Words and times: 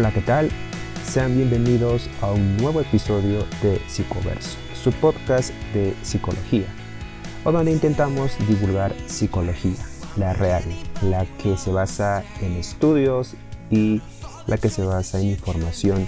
Hola, 0.00 0.12
¿qué 0.12 0.22
tal? 0.22 0.50
Sean 1.04 1.36
bienvenidos 1.36 2.08
a 2.22 2.32
un 2.32 2.56
nuevo 2.56 2.80
episodio 2.80 3.40
de 3.60 3.78
Psicoverso, 3.86 4.56
su 4.82 4.92
podcast 4.92 5.52
de 5.74 5.94
psicología, 6.02 6.64
donde 7.44 7.70
intentamos 7.70 8.32
divulgar 8.48 8.94
psicología, 9.08 9.76
la 10.16 10.32
real, 10.32 10.64
la 11.02 11.26
que 11.42 11.58
se 11.58 11.70
basa 11.70 12.24
en 12.40 12.52
estudios 12.52 13.34
y 13.70 14.00
la 14.46 14.56
que 14.56 14.70
se 14.70 14.84
basa 14.84 15.20
en 15.20 15.26
información 15.26 16.06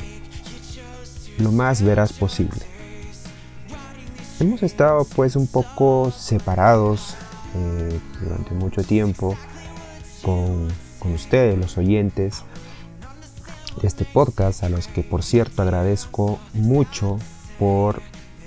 lo 1.36 1.52
más 1.52 1.82
veraz 1.82 2.14
posible. 2.14 2.62
Hemos 4.40 4.62
estado 4.62 5.04
pues 5.04 5.36
un 5.36 5.46
poco 5.46 6.10
separados 6.16 7.14
eh, 7.54 8.00
durante 8.22 8.54
mucho 8.54 8.82
tiempo 8.84 9.36
con, 10.22 10.68
ustedes, 11.12 11.58
los 11.58 11.76
oyentes, 11.76 12.42
este 13.86 14.04
podcast, 14.04 14.62
a 14.62 14.68
los 14.68 14.88
que 14.88 15.02
por 15.02 15.22
cierto 15.22 15.62
agradezco 15.62 16.38
mucho 16.54 17.18
por 17.58 18.00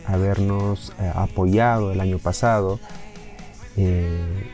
habernos 0.05 0.93
eh, 0.99 1.11
apoyado 1.13 1.91
el 1.91 1.99
año 1.99 2.19
pasado, 2.19 2.79
eh, 3.77 4.49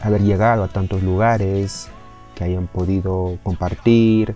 haber 0.00 0.22
llegado 0.22 0.64
a 0.64 0.68
tantos 0.68 1.02
lugares, 1.02 1.88
que 2.34 2.44
hayan 2.44 2.66
podido 2.66 3.38
compartir, 3.42 4.34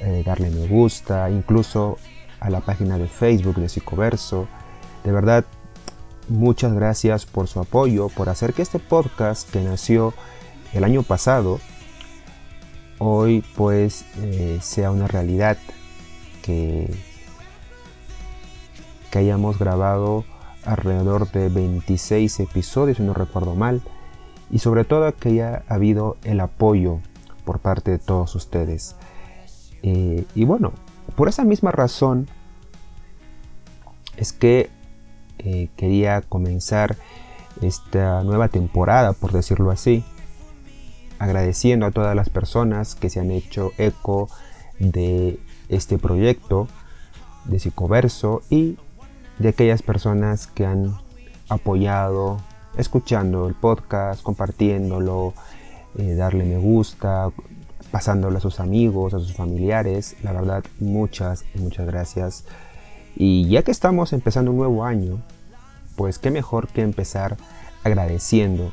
eh, 0.00 0.22
darle 0.24 0.50
me 0.50 0.66
gusta, 0.66 1.30
incluso 1.30 1.96
a 2.38 2.50
la 2.50 2.60
página 2.60 2.98
de 2.98 3.08
Facebook 3.08 3.56
de 3.56 3.68
Psicoverso. 3.68 4.46
De 5.04 5.12
verdad, 5.12 5.44
muchas 6.28 6.72
gracias 6.72 7.26
por 7.26 7.48
su 7.48 7.60
apoyo, 7.60 8.08
por 8.08 8.28
hacer 8.28 8.54
que 8.54 8.62
este 8.62 8.78
podcast 8.78 9.50
que 9.50 9.60
nació 9.60 10.14
el 10.72 10.84
año 10.84 11.02
pasado, 11.02 11.60
hoy 13.00 13.42
pues 13.56 14.04
eh, 14.18 14.58
sea 14.62 14.90
una 14.92 15.08
realidad 15.08 15.56
que, 16.42 16.88
que 19.10 19.18
hayamos 19.18 19.58
grabado 19.58 20.24
alrededor 20.64 21.30
de 21.32 21.48
26 21.48 22.40
episodios, 22.40 22.98
si 22.98 23.02
no 23.02 23.14
recuerdo 23.14 23.54
mal, 23.56 23.82
y 24.50 24.58
sobre 24.58 24.84
todo 24.84 25.12
que 25.16 25.30
haya 25.30 25.64
habido 25.66 26.18
el 26.24 26.40
apoyo 26.40 27.00
por 27.44 27.58
parte 27.58 27.90
de 27.90 27.98
todos 27.98 28.34
ustedes. 28.34 28.96
Eh, 29.82 30.26
y 30.34 30.44
bueno, 30.44 30.72
por 31.16 31.28
esa 31.28 31.42
misma 31.44 31.72
razón 31.72 32.28
es 34.18 34.34
que 34.34 34.68
eh, 35.38 35.70
quería 35.76 36.20
comenzar 36.20 36.96
esta 37.62 38.22
nueva 38.24 38.48
temporada, 38.48 39.14
por 39.14 39.32
decirlo 39.32 39.70
así, 39.70 40.04
agradeciendo 41.20 41.86
a 41.86 41.90
todas 41.92 42.16
las 42.16 42.30
personas 42.30 42.96
que 42.96 43.10
se 43.10 43.20
han 43.20 43.30
hecho 43.30 43.72
eco 43.78 44.28
de 44.78 45.38
este 45.68 45.98
proyecto 45.98 46.66
de 47.44 47.58
Psicoverso 47.58 48.42
y 48.48 48.78
de 49.38 49.50
aquellas 49.50 49.82
personas 49.82 50.46
que 50.46 50.64
han 50.64 50.96
apoyado 51.48 52.40
escuchando 52.76 53.48
el 53.48 53.54
podcast, 53.54 54.22
compartiéndolo, 54.22 55.34
eh, 55.98 56.14
darle 56.14 56.44
me 56.44 56.56
gusta, 56.56 57.30
pasándolo 57.90 58.38
a 58.38 58.40
sus 58.40 58.58
amigos, 58.58 59.12
a 59.12 59.18
sus 59.18 59.34
familiares. 59.34 60.16
La 60.22 60.32
verdad, 60.32 60.64
muchas, 60.78 61.44
muchas 61.54 61.86
gracias. 61.86 62.44
Y 63.14 63.46
ya 63.48 63.62
que 63.62 63.72
estamos 63.72 64.14
empezando 64.14 64.52
un 64.52 64.56
nuevo 64.56 64.84
año, 64.84 65.20
pues 65.96 66.18
qué 66.18 66.30
mejor 66.30 66.68
que 66.68 66.80
empezar 66.80 67.36
agradeciendo 67.84 68.72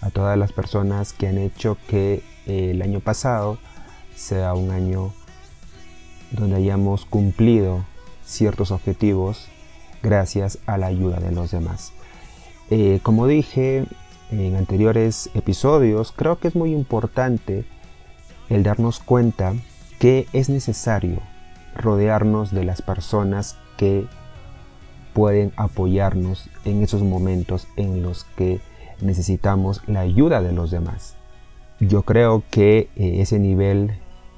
a 0.00 0.10
todas 0.10 0.38
las 0.38 0.52
personas 0.52 1.12
que 1.12 1.28
han 1.28 1.38
hecho 1.38 1.76
que 1.88 2.22
eh, 2.46 2.70
el 2.72 2.82
año 2.82 3.00
pasado 3.00 3.58
sea 4.14 4.54
un 4.54 4.70
año 4.70 5.12
donde 6.30 6.56
hayamos 6.56 7.04
cumplido 7.04 7.84
ciertos 8.24 8.70
objetivos 8.70 9.48
gracias 10.02 10.58
a 10.66 10.78
la 10.78 10.86
ayuda 10.86 11.20
de 11.20 11.32
los 11.32 11.50
demás. 11.50 11.92
Eh, 12.70 13.00
como 13.02 13.26
dije 13.26 13.86
en 14.30 14.56
anteriores 14.56 15.30
episodios, 15.34 16.12
creo 16.12 16.38
que 16.38 16.48
es 16.48 16.54
muy 16.54 16.72
importante 16.72 17.64
el 18.50 18.62
darnos 18.62 19.00
cuenta 19.00 19.54
que 19.98 20.26
es 20.32 20.48
necesario 20.48 21.20
rodearnos 21.74 22.52
de 22.52 22.64
las 22.64 22.82
personas 22.82 23.56
que 23.76 24.06
pueden 25.14 25.52
apoyarnos 25.56 26.50
en 26.64 26.82
esos 26.82 27.02
momentos 27.02 27.66
en 27.76 28.02
los 28.02 28.24
que 28.36 28.60
necesitamos 29.00 29.82
la 29.86 30.00
ayuda 30.00 30.42
de 30.42 30.52
los 30.52 30.70
demás. 30.70 31.16
Yo 31.80 32.02
creo 32.02 32.42
que 32.50 32.88
eh, 32.96 33.20
ese 33.20 33.38
nivel 33.38 33.92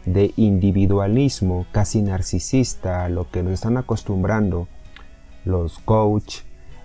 de 0.05 0.33
individualismo 0.37 1.67
casi 1.73 2.03
narcisista 2.03 3.09
lo 3.09 3.31
que 3.31 3.43
nos 3.43 3.53
están 3.55 3.77
acostumbrando 3.77 4.69
los 5.45 5.79
coach, 5.79 6.39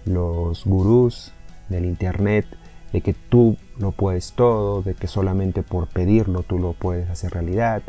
los 0.06 0.66
gurús 0.66 1.34
del 1.70 1.86
internet, 1.86 2.46
de 2.94 3.02
que 3.02 3.14
tú 3.14 3.58
lo 3.78 3.92
puedes 3.92 4.34
todo, 4.34 4.82
de 4.82 4.94
que 4.94 5.08
solamente 5.08 5.64
por 5.64 5.88
pedirlo 5.88 6.44
tú 6.44 6.60
lo 6.60 6.74
puedes 6.74 7.10
hacer 7.10 7.32
realidad 7.32 7.82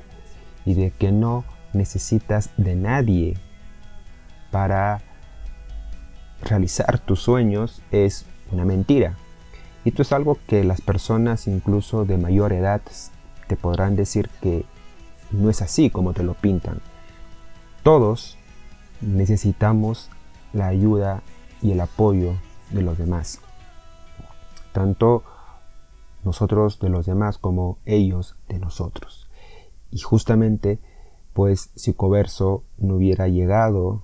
y 0.64 0.74
de 0.74 0.90
que 0.90 1.12
no 1.12 1.44
necesitas 1.72 2.50
de 2.56 2.74
nadie 2.74 3.34
para 4.50 5.00
realizar 6.42 6.98
tus 6.98 7.20
sueños 7.20 7.82
es 7.92 8.26
una 8.50 8.64
mentira. 8.64 9.16
Y 9.86 9.90
esto 9.90 10.02
es 10.02 10.12
algo 10.12 10.36
que 10.48 10.64
las 10.64 10.80
personas 10.80 11.46
incluso 11.46 12.04
de 12.04 12.18
mayor 12.18 12.52
edad 12.52 12.80
te 13.46 13.54
podrán 13.54 13.94
decir 13.94 14.28
que 14.40 14.64
no 15.30 15.48
es 15.48 15.62
así 15.62 15.90
como 15.90 16.12
te 16.12 16.24
lo 16.24 16.34
pintan. 16.34 16.80
Todos 17.84 18.36
necesitamos 19.00 20.10
la 20.52 20.66
ayuda 20.66 21.22
y 21.62 21.70
el 21.70 21.80
apoyo 21.80 22.32
de 22.72 22.82
los 22.82 22.98
demás. 22.98 23.40
Tanto 24.72 25.22
nosotros 26.24 26.80
de 26.80 26.88
los 26.88 27.06
demás 27.06 27.38
como 27.38 27.78
ellos 27.84 28.34
de 28.48 28.58
nosotros. 28.58 29.30
Y 29.92 30.00
justamente, 30.00 30.80
pues 31.32 31.70
Psicoverso 31.76 32.64
no 32.76 32.96
hubiera 32.96 33.28
llegado 33.28 34.02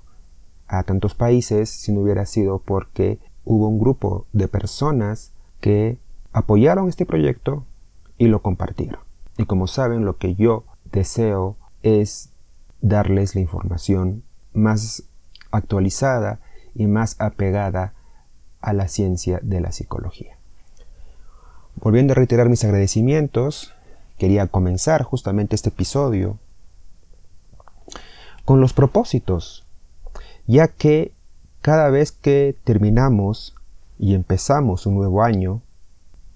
a 0.68 0.84
tantos 0.84 1.16
países 1.16 1.70
si 1.70 1.90
no 1.90 2.02
hubiera 2.02 2.24
sido 2.24 2.60
porque 2.60 3.18
hubo 3.44 3.66
un 3.66 3.80
grupo 3.80 4.26
de 4.32 4.46
personas 4.46 5.31
que 5.62 5.96
apoyaron 6.32 6.88
este 6.88 7.06
proyecto 7.06 7.64
y 8.18 8.26
lo 8.26 8.42
compartieron. 8.42 9.00
Y 9.38 9.46
como 9.46 9.68
saben, 9.68 10.04
lo 10.04 10.18
que 10.18 10.34
yo 10.34 10.64
deseo 10.90 11.56
es 11.82 12.30
darles 12.80 13.36
la 13.36 13.42
información 13.42 14.24
más 14.52 15.04
actualizada 15.52 16.40
y 16.74 16.86
más 16.86 17.16
apegada 17.20 17.94
a 18.60 18.72
la 18.72 18.88
ciencia 18.88 19.38
de 19.42 19.60
la 19.60 19.70
psicología. 19.70 20.36
Volviendo 21.76 22.12
a 22.12 22.16
reiterar 22.16 22.48
mis 22.48 22.64
agradecimientos, 22.64 23.72
quería 24.18 24.48
comenzar 24.48 25.04
justamente 25.04 25.54
este 25.54 25.68
episodio 25.68 26.38
con 28.44 28.60
los 28.60 28.72
propósitos, 28.72 29.64
ya 30.48 30.66
que 30.66 31.12
cada 31.60 31.88
vez 31.88 32.10
que 32.10 32.56
terminamos 32.64 33.54
y 34.02 34.14
empezamos 34.14 34.84
un 34.84 34.96
nuevo 34.96 35.22
año, 35.22 35.62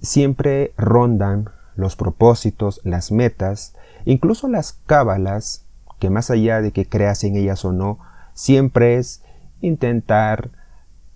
siempre 0.01 0.73
rondan 0.77 1.51
los 1.75 1.97
propósitos, 1.97 2.81
las 2.85 3.11
metas, 3.11 3.75
incluso 4.05 4.47
las 4.47 4.75
cábalas, 4.87 5.65
que 5.99 6.09
más 6.09 6.31
allá 6.31 6.63
de 6.63 6.71
que 6.71 6.89
creas 6.89 7.25
en 7.25 7.35
ellas 7.35 7.65
o 7.65 7.73
no, 7.73 7.99
siempre 8.35 8.99
es 8.99 9.25
intentar 9.63 10.53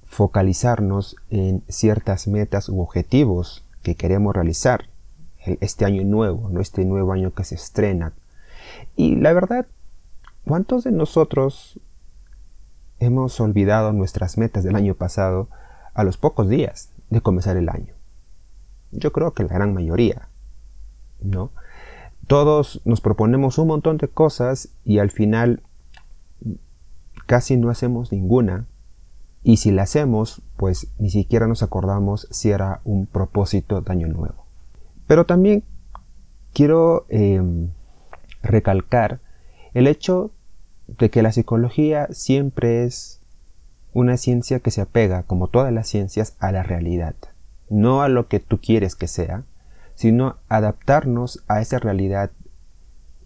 focalizarnos 0.02 1.14
en 1.30 1.62
ciertas 1.68 2.26
metas 2.26 2.68
u 2.68 2.80
objetivos 2.80 3.64
que 3.84 3.94
queremos 3.94 4.34
realizar. 4.34 4.86
Este 5.60 5.84
año 5.84 6.02
nuevo, 6.02 6.48
no 6.50 6.60
este 6.60 6.84
nuevo 6.84 7.12
año 7.12 7.32
que 7.32 7.44
se 7.44 7.54
estrena. 7.54 8.12
Y 8.96 9.14
la 9.14 9.32
verdad, 9.32 9.66
¿cuántos 10.44 10.82
de 10.82 10.90
nosotros 10.90 11.78
hemos 12.98 13.38
olvidado 13.38 13.92
nuestras 13.92 14.36
metas 14.36 14.64
del 14.64 14.74
año 14.74 14.96
pasado 14.96 15.48
a 15.94 16.04
los 16.04 16.16
pocos 16.16 16.48
días 16.48 16.90
de 17.10 17.20
comenzar 17.20 17.56
el 17.56 17.68
año. 17.68 17.94
Yo 18.92 19.12
creo 19.12 19.32
que 19.32 19.44
la 19.44 19.54
gran 19.54 19.74
mayoría, 19.74 20.28
¿no? 21.20 21.50
Todos 22.26 22.80
nos 22.84 23.00
proponemos 23.00 23.58
un 23.58 23.68
montón 23.68 23.96
de 23.96 24.08
cosas 24.08 24.68
y 24.84 24.98
al 24.98 25.10
final 25.10 25.62
casi 27.26 27.56
no 27.56 27.70
hacemos 27.70 28.12
ninguna. 28.12 28.66
Y 29.42 29.56
si 29.56 29.70
la 29.70 29.82
hacemos, 29.82 30.42
pues 30.56 30.88
ni 30.98 31.10
siquiera 31.10 31.46
nos 31.46 31.62
acordamos 31.62 32.28
si 32.30 32.50
era 32.50 32.80
un 32.84 33.06
propósito 33.06 33.80
de 33.80 33.92
año 33.92 34.06
nuevo. 34.06 34.44
Pero 35.06 35.26
también 35.26 35.64
quiero 36.52 37.06
em, 37.08 37.70
recalcar 38.42 39.20
el 39.74 39.86
hecho 39.86 40.30
de 40.86 41.10
que 41.10 41.22
la 41.22 41.32
psicología 41.32 42.08
siempre 42.10 42.84
es 42.84 43.19
una 43.92 44.16
ciencia 44.16 44.60
que 44.60 44.70
se 44.70 44.80
apega, 44.80 45.24
como 45.24 45.48
todas 45.48 45.72
las 45.72 45.88
ciencias, 45.88 46.36
a 46.38 46.52
la 46.52 46.62
realidad, 46.62 47.14
no 47.68 48.02
a 48.02 48.08
lo 48.08 48.28
que 48.28 48.40
tú 48.40 48.60
quieres 48.60 48.94
que 48.94 49.08
sea, 49.08 49.44
sino 49.94 50.36
adaptarnos 50.48 51.44
a 51.48 51.60
esa 51.60 51.78
realidad 51.78 52.30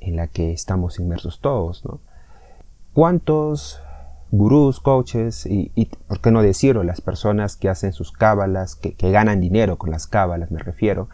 en 0.01 0.17
la 0.17 0.27
que 0.27 0.53
estamos 0.53 0.99
inmersos 0.99 1.41
todos. 1.41 1.85
¿no? 1.85 2.01
¿Cuántos 2.93 3.81
gurús, 4.31 4.81
coaches 4.81 5.47
y, 5.47 5.71
por 6.09 6.21
qué 6.21 6.31
no 6.31 6.43
decirlo, 6.43 6.83
las 6.83 7.01
personas 7.01 7.57
que 7.57 7.69
hacen 7.69 7.93
sus 7.93 8.11
cábalas, 8.11 8.75
que, 8.75 8.95
ganan 9.11 9.41
dinero 9.41 9.79
con 9.79 9.91
las 9.91 10.07
cábalas, 10.07 10.51
me 10.51 10.61
refiero, 10.61 11.09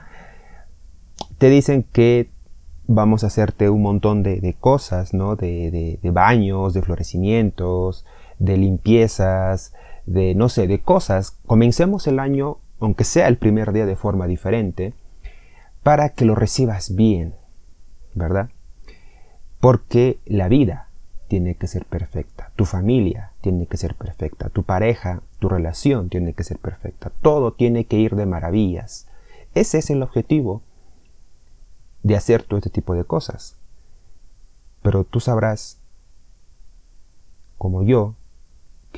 te 1.39 1.51
dicen 1.51 1.83
que 1.83 2.31
vamos 2.87 3.23
a 3.23 3.29
hacerte 3.29 3.69
un 3.69 3.83
montón 3.83 4.23
de, 4.23 4.57
cosas, 4.59 5.13
¿no? 5.15 5.37
De, 5.37 5.99
de, 6.03 6.11
baños, 6.11 6.73
de 6.75 6.83
florecimientos, 6.83 8.07
de 8.41 8.57
limpiezas, 8.57 9.73
de 10.07 10.35
no 10.35 10.49
sé, 10.49 10.67
de 10.67 10.81
cosas. 10.81 11.39
Comencemos 11.47 12.09
el 12.09 12.19
año, 12.19 12.59
aunque 12.81 13.05
sea 13.05 13.29
el 13.29 13.37
primer 13.37 13.73
día 13.73 13.87
de 13.87 13.95
forma 13.95 14.27
diferente, 14.27 14.95
para 15.85 16.09
que 16.09 16.25
lo 16.25 16.35
recibas 16.35 16.97
bien, 16.97 17.35
¿verdad? 18.15 18.51
Porque 19.61 20.19
la 20.25 20.49
vida 20.49 20.89
tiene 21.29 21.55
que 21.55 21.69
ser 21.69 21.85
perfecta, 21.85 22.51
tu 22.57 22.65
familia 22.65 23.33
tiene 23.41 23.67
que 23.67 23.77
ser 23.77 23.95
perfecta, 23.95 24.49
tu 24.49 24.65
pareja, 24.65 25.23
tu 25.39 25.49
relación 25.49 26.09
tiene 26.09 26.33
que 26.33 26.43
ser 26.43 26.59
perfecta, 26.59 27.13
todo 27.23 27.53
tiene 27.53 27.85
que 27.85 27.99
ir 27.99 28.17
de 28.17 28.27
maravillas. 28.27 29.07
Ese 29.55 29.79
es 29.79 29.91
el 29.91 30.03
objetivo 30.03 30.63
de 32.03 32.17
hacer 32.17 32.43
todo 32.43 32.59
este 32.59 32.71
tipo 32.71 32.95
de 32.95 33.05
cosas. 33.05 33.57
Pero 34.83 35.05
tú 35.05 35.21
sabrás, 35.21 35.79
como 37.59 37.83
yo, 37.83 38.17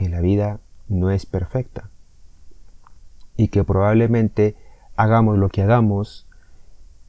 que 0.02 0.10
la 0.10 0.20
vida 0.20 0.60
no 0.88 1.10
es 1.10 1.26
perfecta 1.26 1.90
y 3.36 3.48
que 3.48 3.64
probablemente 3.64 4.56
hagamos 4.96 5.38
lo 5.38 5.48
que 5.48 5.62
hagamos, 5.62 6.26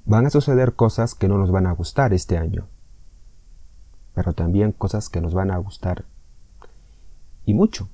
van 0.05 0.25
a 0.25 0.29
suceder 0.29 0.73
cosas 0.73 1.15
que 1.15 1.27
no 1.27 1.37
nos 1.37 1.51
van 1.51 1.67
a 1.67 1.71
gustar 1.71 2.13
este 2.13 2.37
año 2.37 2.67
pero 4.13 4.33
también 4.33 4.71
cosas 4.71 5.09
que 5.09 5.21
nos 5.21 5.33
van 5.33 5.51
a 5.51 5.57
gustar 5.57 6.05
y 7.45 7.53
mucho. 7.53 7.89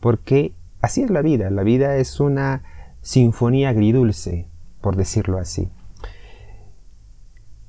Porque 0.00 0.52
así 0.80 1.02
es 1.02 1.10
la 1.10 1.22
vida, 1.22 1.50
la 1.50 1.62
vida 1.62 1.96
es 1.96 2.20
una 2.20 2.62
sinfonía 3.02 3.70
agridulce, 3.70 4.46
por 4.80 4.96
decirlo 4.96 5.38
así. 5.38 5.68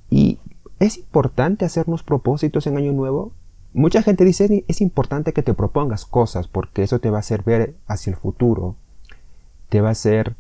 Y 0.10 0.40
es 0.80 0.98
importante 0.98 1.66
hacernos 1.66 2.04
propósitos 2.04 2.68
en 2.68 2.78
Año 2.78 2.92
Nuevo. 2.92 3.34
Mucha 3.78 4.02
gente 4.02 4.26
dice 4.26 4.66
es 4.68 4.82
importante 4.82 5.34
que 5.34 5.44
te 5.44 5.54
propongas 5.54 6.08
cosas 6.08 6.48
porque 6.48 6.82
eso 6.82 6.98
te 6.98 7.12
va 7.12 7.18
a 7.18 7.20
hacer 7.20 7.44
ver 7.44 7.76
hacia 7.86 8.10
el 8.10 8.16
futuro, 8.16 8.76
te 9.70 9.82
va 9.82 9.90
a 9.90 9.92
hacer 9.92 10.36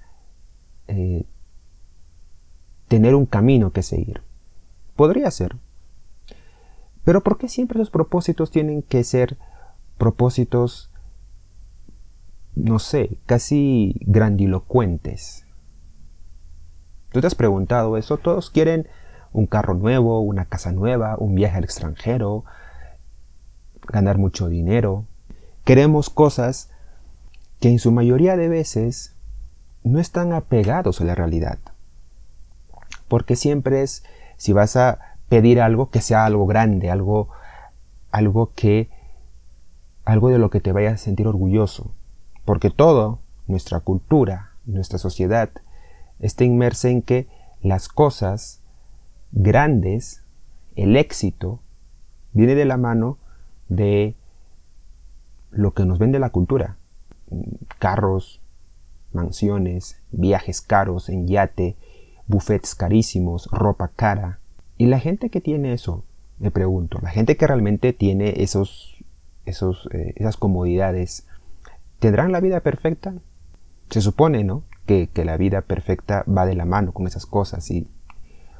eh, 0.87 1.23
tener 2.87 3.13
un 3.13 3.27
camino 3.27 3.71
que 3.71 3.83
seguir. 3.83 4.23
Podría 4.95 5.29
ser, 5.29 5.55
pero 7.03 7.21
¿por 7.21 7.37
qué 7.37 7.47
siempre 7.47 7.77
los 7.77 7.91
propósitos 7.91 8.49
tienen 8.49 8.81
que 8.81 9.03
ser 9.03 9.37
propósitos, 9.99 10.89
no 12.55 12.79
sé, 12.79 13.19
casi 13.27 13.97
grandilocuentes? 14.01 15.45
¿Tú 17.11 17.21
te 17.21 17.27
has 17.27 17.35
preguntado 17.35 17.97
eso? 17.97 18.17
Todos 18.17 18.49
quieren 18.49 18.87
un 19.31 19.45
carro 19.45 19.75
nuevo, 19.75 20.21
una 20.21 20.45
casa 20.45 20.71
nueva, 20.71 21.17
un 21.19 21.35
viaje 21.35 21.57
al 21.57 21.65
extranjero, 21.65 22.43
ganar 23.87 24.17
mucho 24.17 24.47
dinero. 24.49 25.05
Queremos 25.63 26.09
cosas 26.09 26.69
que 27.59 27.69
en 27.69 27.79
su 27.79 27.91
mayoría 27.91 28.37
de 28.37 28.47
veces 28.47 29.15
no 29.83 29.99
están 29.99 30.33
apegados 30.33 31.01
a 31.01 31.05
la 31.05 31.15
realidad. 31.15 31.59
Porque 33.07 33.35
siempre 33.35 33.83
es, 33.83 34.03
si 34.37 34.53
vas 34.53 34.75
a 34.75 34.99
pedir 35.29 35.61
algo 35.61 35.89
que 35.89 36.01
sea 36.01 36.25
algo 36.25 36.45
grande, 36.45 36.91
algo, 36.91 37.29
algo 38.11 38.51
que, 38.53 38.89
algo 40.05 40.29
de 40.29 40.39
lo 40.39 40.49
que 40.49 40.61
te 40.61 40.71
vayas 40.71 40.93
a 40.93 41.03
sentir 41.03 41.27
orgulloso. 41.27 41.91
Porque 42.45 42.69
todo, 42.69 43.19
nuestra 43.47 43.79
cultura, 43.79 44.51
nuestra 44.65 44.97
sociedad, 44.97 45.49
está 46.19 46.43
inmersa 46.43 46.89
en 46.89 47.01
que 47.01 47.27
las 47.61 47.87
cosas 47.89 48.61
grandes, 49.31 50.23
el 50.75 50.95
éxito, 50.95 51.59
viene 52.33 52.55
de 52.55 52.65
la 52.65 52.77
mano 52.77 53.17
de 53.69 54.15
lo 55.51 55.73
que 55.73 55.85
nos 55.85 55.99
vende 55.99 56.19
la 56.19 56.29
cultura. 56.29 56.77
Carros, 57.79 58.41
mansiones, 59.13 60.01
viajes 60.11 60.61
caros 60.61 61.09
en 61.09 61.27
yate, 61.27 61.75
buffets 62.27 62.75
carísimos, 62.75 63.47
ropa 63.51 63.89
cara, 63.95 64.39
y 64.77 64.85
la 64.85 64.99
gente 64.99 65.29
que 65.29 65.41
tiene 65.41 65.73
eso, 65.73 66.03
me 66.39 66.51
pregunto, 66.51 66.99
la 67.01 67.09
gente 67.09 67.35
que 67.35 67.47
realmente 67.47 67.93
tiene 67.93 68.43
esos, 68.43 69.03
esos, 69.45 69.89
eh, 69.91 70.13
esas 70.17 70.37
comodidades, 70.37 71.25
¿tendrán 71.99 72.31
la 72.31 72.39
vida 72.39 72.59
perfecta? 72.59 73.15
Se 73.89 74.01
supone, 74.01 74.43
¿no? 74.43 74.63
Que, 74.85 75.07
que 75.07 75.25
la 75.25 75.37
vida 75.37 75.61
perfecta 75.61 76.23
va 76.25 76.45
de 76.45 76.55
la 76.55 76.65
mano 76.65 76.91
con 76.91 77.07
esas 77.07 77.25
cosas 77.25 77.71
y 77.71 77.87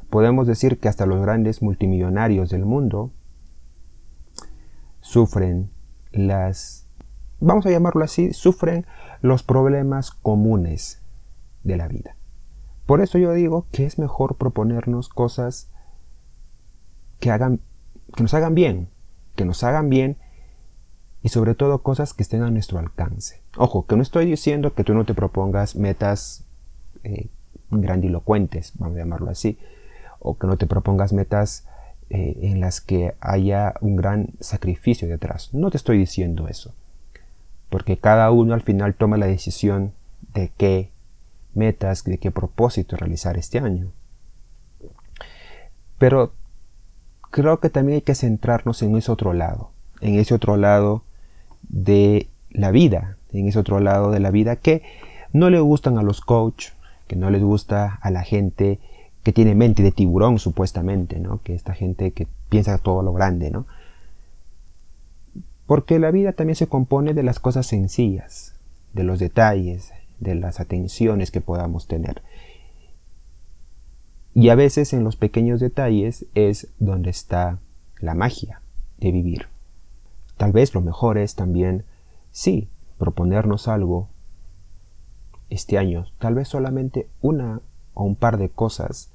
podemos 0.10 0.48
decir 0.48 0.80
que 0.80 0.88
hasta 0.88 1.06
los 1.06 1.22
grandes 1.22 1.62
multimillonarios 1.62 2.50
del 2.50 2.66
mundo 2.66 3.12
sufren 5.08 5.72
las, 6.12 6.86
vamos 7.40 7.66
a 7.66 7.70
llamarlo 7.70 8.04
así, 8.04 8.34
sufren 8.34 8.86
los 9.22 9.42
problemas 9.42 10.12
comunes 10.12 11.02
de 11.64 11.78
la 11.78 11.88
vida. 11.88 12.18
Por 12.86 13.00
eso 13.00 13.18
yo 13.18 13.32
digo 13.32 13.68
que 13.72 13.86
es 13.86 14.00
mejor 14.00 14.36
proponernos 14.36 15.08
cosas 15.08 15.70
que, 17.20 17.32
hagan, 17.32 17.62
que 18.16 18.24
nos 18.24 18.34
hagan 18.34 18.54
bien, 18.54 18.90
que 19.36 19.46
nos 19.46 19.64
hagan 19.64 19.90
bien 19.90 20.18
y 21.24 21.30
sobre 21.30 21.56
todo 21.56 21.84
cosas 21.84 22.14
que 22.14 22.24
estén 22.24 22.44
a 22.44 22.52
nuestro 22.52 22.78
alcance. 22.78 23.42
Ojo, 23.56 23.86
que 23.86 23.96
no 23.96 24.02
estoy 24.02 24.26
diciendo 24.26 24.74
que 24.74 24.84
tú 24.84 24.94
no 24.94 25.06
te 25.06 25.14
propongas 25.14 25.78
metas 25.78 26.44
eh, 27.06 27.30
grandilocuentes, 27.72 28.74
vamos 28.78 28.98
a 28.98 29.00
llamarlo 29.00 29.30
así, 29.30 29.58
o 30.20 30.38
que 30.38 30.48
no 30.48 30.58
te 30.58 30.68
propongas 30.68 31.14
metas 31.14 31.66
eh, 32.10 32.38
en 32.42 32.62
las 32.62 32.82
que 32.82 33.16
haya 33.20 33.74
un 33.82 33.96
gran 33.96 34.30
sacrificio 34.40 35.08
detrás. 35.08 35.54
No 35.54 35.70
te 35.72 35.78
estoy 35.78 35.98
diciendo 35.98 36.48
eso, 36.48 36.74
porque 37.70 37.98
cada 37.98 38.32
uno 38.32 38.54
al 38.54 38.62
final 38.62 38.96
toma 38.96 39.18
la 39.18 39.28
decisión 39.28 39.94
de 40.34 40.52
qué 40.58 40.92
metas, 41.54 42.04
de 42.04 42.18
qué 42.18 42.32
propósito 42.32 42.96
realizar 42.96 43.38
este 43.38 43.60
año. 43.60 43.92
Pero 45.98 46.34
creo 47.32 47.60
que 47.60 47.70
también 47.70 47.98
hay 47.98 48.02
que 48.02 48.16
centrarnos 48.16 48.82
en 48.84 48.96
ese 48.96 49.12
otro 49.12 49.34
lado, 49.34 49.72
en 50.00 50.16
ese 50.16 50.34
otro 50.34 50.58
lado 50.58 51.04
de 51.64 52.30
la 52.52 52.72
vida, 52.72 53.18
en 53.34 53.48
ese 53.48 53.60
otro 53.60 53.80
lado 53.80 54.12
de 54.12 54.20
la 54.20 54.32
vida 54.32 54.56
que 54.56 54.84
no 55.34 55.50
le 55.50 55.60
gustan 55.60 55.98
a 55.98 56.04
los 56.04 56.22
coach, 56.22 56.70
que 57.08 57.16
no 57.16 57.30
les 57.30 57.42
gusta 57.42 58.00
a 58.02 58.12
la 58.12 58.24
gente 58.24 58.80
que 59.28 59.34
tiene 59.34 59.56
mente 59.56 59.84
de 59.84 59.92
tiburón 59.92 60.40
supuestamente, 60.40 61.20
¿no? 61.20 61.42
Que 61.42 61.54
esta 61.54 61.74
gente 61.74 62.14
que 62.14 62.30
piensa 62.48 62.78
todo 62.78 63.02
lo 63.02 63.12
grande, 63.12 63.52
¿no? 63.52 63.68
Porque 65.66 66.00
la 66.00 66.12
vida 66.12 66.32
también 66.32 66.56
se 66.56 66.68
compone 66.68 67.14
de 67.14 67.24
las 67.24 67.42
cosas 67.42 67.68
sencillas, 67.68 68.56
de 68.94 69.04
los 69.04 69.20
detalles, 69.20 69.92
de 70.22 70.36
las 70.36 70.62
atenciones 70.62 71.30
que 71.30 71.42
podamos 71.42 71.88
tener. 71.88 72.24
Y 74.34 74.48
a 74.48 74.56
veces 74.56 74.94
en 74.94 75.04
los 75.04 75.18
pequeños 75.18 75.60
detalles 75.60 76.26
es 76.34 76.70
donde 76.80 77.10
está 77.10 77.60
la 78.00 78.14
magia 78.14 78.62
de 78.98 79.12
vivir. 79.12 79.48
Tal 80.38 80.54
vez 80.54 80.74
lo 80.74 80.80
mejor 80.80 81.18
es 81.18 81.36
también, 81.36 81.84
sí, 82.32 82.70
proponernos 82.98 83.68
algo 83.68 84.08
este 85.50 85.78
año, 85.78 86.06
tal 86.18 86.36
vez 86.36 86.48
solamente 86.48 87.10
una 87.20 87.60
o 87.94 88.06
un 88.06 88.16
par 88.16 88.38
de 88.38 88.48
cosas, 88.48 89.12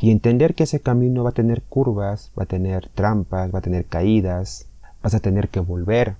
y 0.00 0.10
entender 0.10 0.54
que 0.54 0.64
ese 0.64 0.80
camino 0.80 1.24
va 1.24 1.30
a 1.30 1.34
tener 1.34 1.62
curvas, 1.62 2.32
va 2.38 2.44
a 2.44 2.46
tener 2.46 2.88
trampas, 2.88 3.54
va 3.54 3.58
a 3.58 3.62
tener 3.62 3.84
caídas, 3.84 4.66
vas 5.02 5.14
a 5.14 5.20
tener 5.20 5.50
que 5.50 5.60
volver 5.60 6.16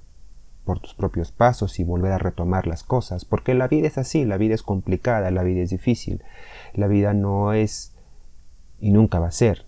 por 0.66 0.80
tus 0.80 0.92
propios 0.92 1.32
pasos 1.32 1.80
y 1.80 1.84
volver 1.84 2.12
a 2.12 2.18
retomar 2.18 2.66
las 2.66 2.84
cosas, 2.84 3.24
porque 3.24 3.54
la 3.54 3.68
vida 3.68 3.88
es 3.88 3.96
así, 3.96 4.26
la 4.26 4.36
vida 4.36 4.54
es 4.54 4.62
complicada, 4.62 5.30
la 5.30 5.42
vida 5.42 5.62
es 5.62 5.70
difícil, 5.70 6.22
la 6.74 6.88
vida 6.88 7.14
no 7.14 7.54
es 7.54 7.94
y 8.80 8.90
nunca 8.90 9.18
va 9.18 9.28
a 9.28 9.32
ser 9.32 9.64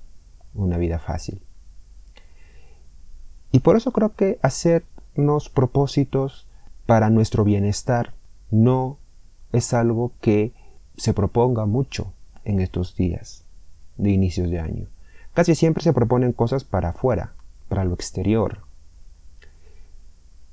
una 0.53 0.77
vida 0.77 0.99
fácil. 0.99 1.41
Y 3.51 3.61
por 3.61 3.77
eso 3.77 3.93
creo 3.93 4.15
que 4.15 4.39
hacernos 4.43 5.49
propósitos 5.49 6.47
para 6.85 7.09
nuestro 7.09 7.45
bienestar 7.45 8.13
no 8.51 8.99
es 9.53 9.73
algo 9.73 10.13
que 10.21 10.53
se 10.99 11.15
proponga 11.15 11.65
mucho 11.65 12.13
en 12.45 12.61
estos 12.61 12.95
días 12.95 13.47
de 13.97 14.11
inicios 14.11 14.51
de 14.51 14.61
año. 14.61 14.87
Casi 15.35 15.55
siempre 15.55 15.83
se 15.83 15.93
proponen 15.93 16.33
cosas 16.33 16.65
para 16.65 16.91
afuera, 16.91 17.35
para 17.69 17.85
lo 17.85 17.95
exterior, 17.95 18.61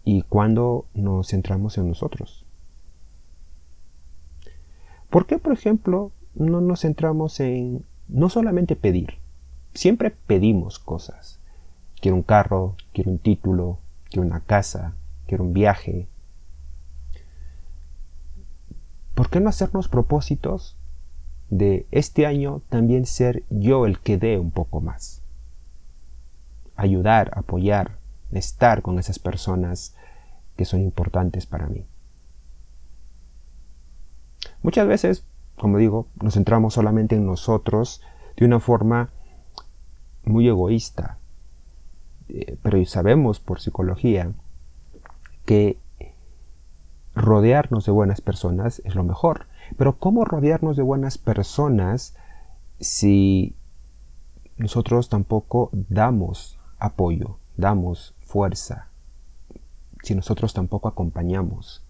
y 0.03 0.23
cuando 0.23 0.85
nos 0.93 1.27
centramos 1.27 1.77
en 1.77 1.89
nosotros. 1.89 2.45
¿Por 5.09 5.25
qué, 5.25 5.37
por 5.37 5.53
ejemplo, 5.53 6.11
no 6.35 6.61
nos 6.61 6.81
centramos 6.81 7.39
en 7.39 7.83
no 8.07 8.29
solamente 8.29 8.75
pedir, 8.75 9.17
siempre 9.73 10.11
pedimos 10.11 10.79
cosas. 10.79 11.39
Quiero 12.01 12.15
un 12.15 12.23
carro, 12.23 12.75
quiero 12.93 13.11
un 13.11 13.19
título, 13.19 13.77
quiero 14.09 14.27
una 14.27 14.41
casa, 14.41 14.95
quiero 15.27 15.43
un 15.43 15.53
viaje. 15.53 16.07
¿Por 19.13 19.29
qué 19.29 19.39
no 19.39 19.49
hacernos 19.49 19.89
propósitos 19.89 20.75
de 21.49 21.87
este 21.91 22.25
año 22.25 22.61
también 22.69 23.05
ser 23.05 23.43
yo 23.49 23.85
el 23.85 23.99
que 23.99 24.17
dé 24.17 24.37
un 24.39 24.51
poco 24.51 24.81
más? 24.81 25.23
Ayudar, 26.75 27.31
apoyar, 27.35 27.97
estar 28.31 28.81
con 28.81 28.99
esas 28.99 29.19
personas 29.19 29.95
que 30.55 30.65
son 30.65 30.81
importantes 30.81 31.45
para 31.45 31.67
mí. 31.67 31.85
Muchas 34.61 34.87
veces, 34.87 35.25
como 35.57 35.77
digo, 35.77 36.07
nos 36.21 36.33
centramos 36.33 36.73
solamente 36.73 37.15
en 37.15 37.25
nosotros 37.25 38.01
de 38.35 38.45
una 38.45 38.59
forma 38.59 39.09
muy 40.23 40.47
egoísta. 40.47 41.17
Eh, 42.29 42.57
pero 42.61 42.83
sabemos 42.85 43.39
por 43.39 43.59
psicología 43.59 44.31
que 45.45 45.77
rodearnos 47.15 47.85
de 47.85 47.91
buenas 47.91 48.21
personas 48.21 48.81
es 48.85 48.95
lo 48.95 49.03
mejor. 49.03 49.47
Pero 49.77 49.97
¿cómo 49.97 50.25
rodearnos 50.25 50.77
de 50.77 50.83
buenas 50.83 51.17
personas 51.17 52.15
si 52.79 53.55
nosotros 54.57 55.09
tampoco 55.09 55.69
damos 55.73 56.59
apoyo, 56.79 57.37
damos 57.57 58.15
fuerza, 58.19 58.89
si 60.03 60.15
nosotros 60.15 60.53
tampoco 60.53 60.87
acompañamos? 60.87 61.83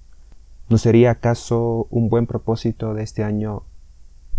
¿No 0.69 0.77
sería 0.77 1.11
acaso 1.11 1.87
un 1.89 2.09
buen 2.09 2.27
propósito 2.27 2.93
de 2.93 3.03
este 3.03 3.23
año 3.23 3.63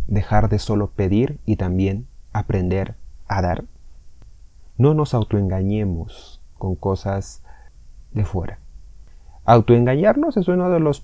dejar 0.06 0.48
de 0.48 0.58
solo 0.60 0.90
pedir 0.90 1.40
y 1.44 1.56
también 1.56 2.06
aprender 2.32 2.94
a 3.26 3.42
dar? 3.42 3.64
No 4.78 4.94
nos 4.94 5.12
autoengañemos 5.12 6.40
con 6.56 6.76
cosas 6.76 7.42
de 8.12 8.24
fuera. 8.24 8.60
Autoengañarnos 9.44 10.36
es 10.36 10.46
uno 10.46 10.70
de 10.70 10.78
los 10.78 11.00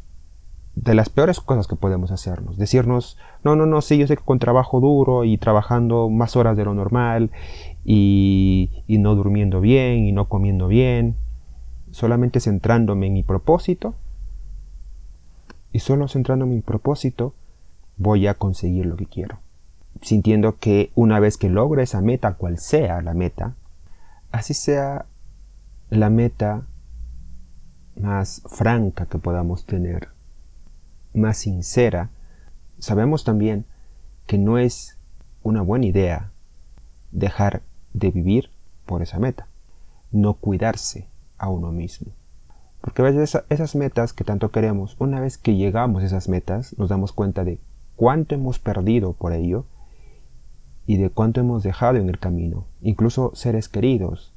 de 0.76 0.94
las 0.94 1.08
peores 1.08 1.40
cosas 1.40 1.66
que 1.66 1.74
podemos 1.74 2.12
hacernos. 2.12 2.58
Decirnos, 2.58 3.18
no, 3.42 3.56
no, 3.56 3.66
no, 3.66 3.80
sí, 3.80 3.98
yo 3.98 4.06
sé 4.06 4.16
que 4.16 4.22
con 4.22 4.38
trabajo 4.38 4.78
duro 4.78 5.24
y 5.24 5.38
trabajando 5.38 6.08
más 6.10 6.36
horas 6.36 6.56
de 6.56 6.64
lo 6.64 6.74
normal 6.74 7.30
y, 7.84 8.70
y 8.86 8.98
no 8.98 9.14
durmiendo 9.14 9.60
bien 9.60 10.04
y 10.06 10.12
no 10.12 10.28
comiendo 10.28 10.68
bien, 10.68 11.16
solamente 11.90 12.40
centrándome 12.40 13.06
en 13.06 13.14
mi 13.14 13.22
propósito 13.22 13.94
y 15.72 15.78
solo 15.78 16.08
centrándome 16.08 16.52
en 16.52 16.58
mi 16.58 16.62
propósito 16.62 17.34
voy 17.96 18.26
a 18.26 18.34
conseguir 18.34 18.84
lo 18.84 18.96
que 18.96 19.06
quiero. 19.06 19.38
Sintiendo 20.02 20.58
que 20.58 20.90
una 20.94 21.20
vez 21.20 21.38
que 21.38 21.48
logre 21.48 21.84
esa 21.84 22.02
meta, 22.02 22.34
cual 22.34 22.58
sea 22.58 23.00
la 23.00 23.14
meta, 23.14 23.54
así 24.30 24.52
sea 24.52 25.06
la 25.88 26.10
meta 26.10 26.66
más 27.98 28.42
franca 28.46 29.06
que 29.06 29.16
podamos 29.16 29.64
tener, 29.64 30.08
más 31.16 31.38
sincera, 31.38 32.10
sabemos 32.78 33.24
también 33.24 33.64
que 34.26 34.38
no 34.38 34.58
es 34.58 34.98
una 35.42 35.62
buena 35.62 35.86
idea 35.86 36.30
dejar 37.10 37.62
de 37.92 38.10
vivir 38.10 38.50
por 38.84 39.02
esa 39.02 39.18
meta, 39.18 39.48
no 40.12 40.34
cuidarse 40.34 41.08
a 41.38 41.48
uno 41.48 41.72
mismo. 41.72 42.12
Porque 42.80 43.02
a 43.02 43.06
veces 43.06 43.42
esas 43.48 43.74
metas 43.74 44.12
que 44.12 44.24
tanto 44.24 44.50
queremos, 44.50 44.96
una 44.98 45.20
vez 45.20 45.38
que 45.38 45.56
llegamos 45.56 46.02
a 46.02 46.06
esas 46.06 46.28
metas, 46.28 46.78
nos 46.78 46.88
damos 46.88 47.12
cuenta 47.12 47.44
de 47.44 47.58
cuánto 47.96 48.34
hemos 48.34 48.58
perdido 48.58 49.12
por 49.12 49.32
ello 49.32 49.64
y 50.86 50.98
de 50.98 51.10
cuánto 51.10 51.40
hemos 51.40 51.62
dejado 51.62 51.98
en 51.98 52.08
el 52.08 52.18
camino, 52.18 52.66
incluso 52.80 53.32
seres 53.34 53.68
queridos, 53.68 54.32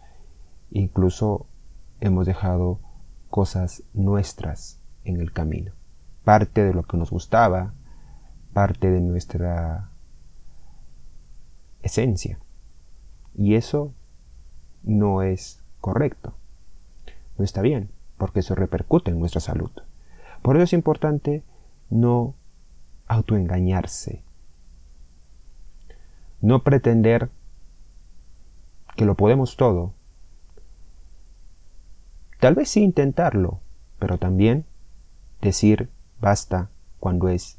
incluso 0.71 1.45
hemos 1.99 2.25
dejado 2.25 2.79
cosas 3.29 3.83
nuestras 3.93 4.79
en 5.03 5.19
el 5.19 5.31
camino, 5.31 5.73
parte 6.23 6.63
de 6.63 6.73
lo 6.73 6.83
que 6.83 6.97
nos 6.97 7.11
gustaba, 7.11 7.73
parte 8.53 8.89
de 8.91 9.01
nuestra 9.01 9.89
esencia. 11.81 12.39
Y 13.35 13.55
eso 13.55 13.93
no 14.83 15.21
es 15.21 15.63
correcto, 15.79 16.33
no 17.37 17.45
está 17.45 17.61
bien, 17.61 17.89
porque 18.17 18.41
eso 18.41 18.55
repercute 18.55 19.11
en 19.11 19.19
nuestra 19.19 19.41
salud. 19.41 19.71
Por 20.41 20.55
eso 20.55 20.63
es 20.63 20.73
importante 20.73 21.43
no 21.89 22.35
autoengañarse, 23.07 24.23
no 26.41 26.63
pretender 26.63 27.29
que 28.95 29.05
lo 29.05 29.15
podemos 29.15 29.57
todo. 29.57 29.93
Tal 32.39 32.55
vez 32.55 32.69
sí 32.69 32.81
intentarlo, 32.83 33.59
pero 33.99 34.17
también 34.17 34.65
decir 35.41 35.89
basta 36.21 36.69
cuando 36.99 37.29
es 37.29 37.57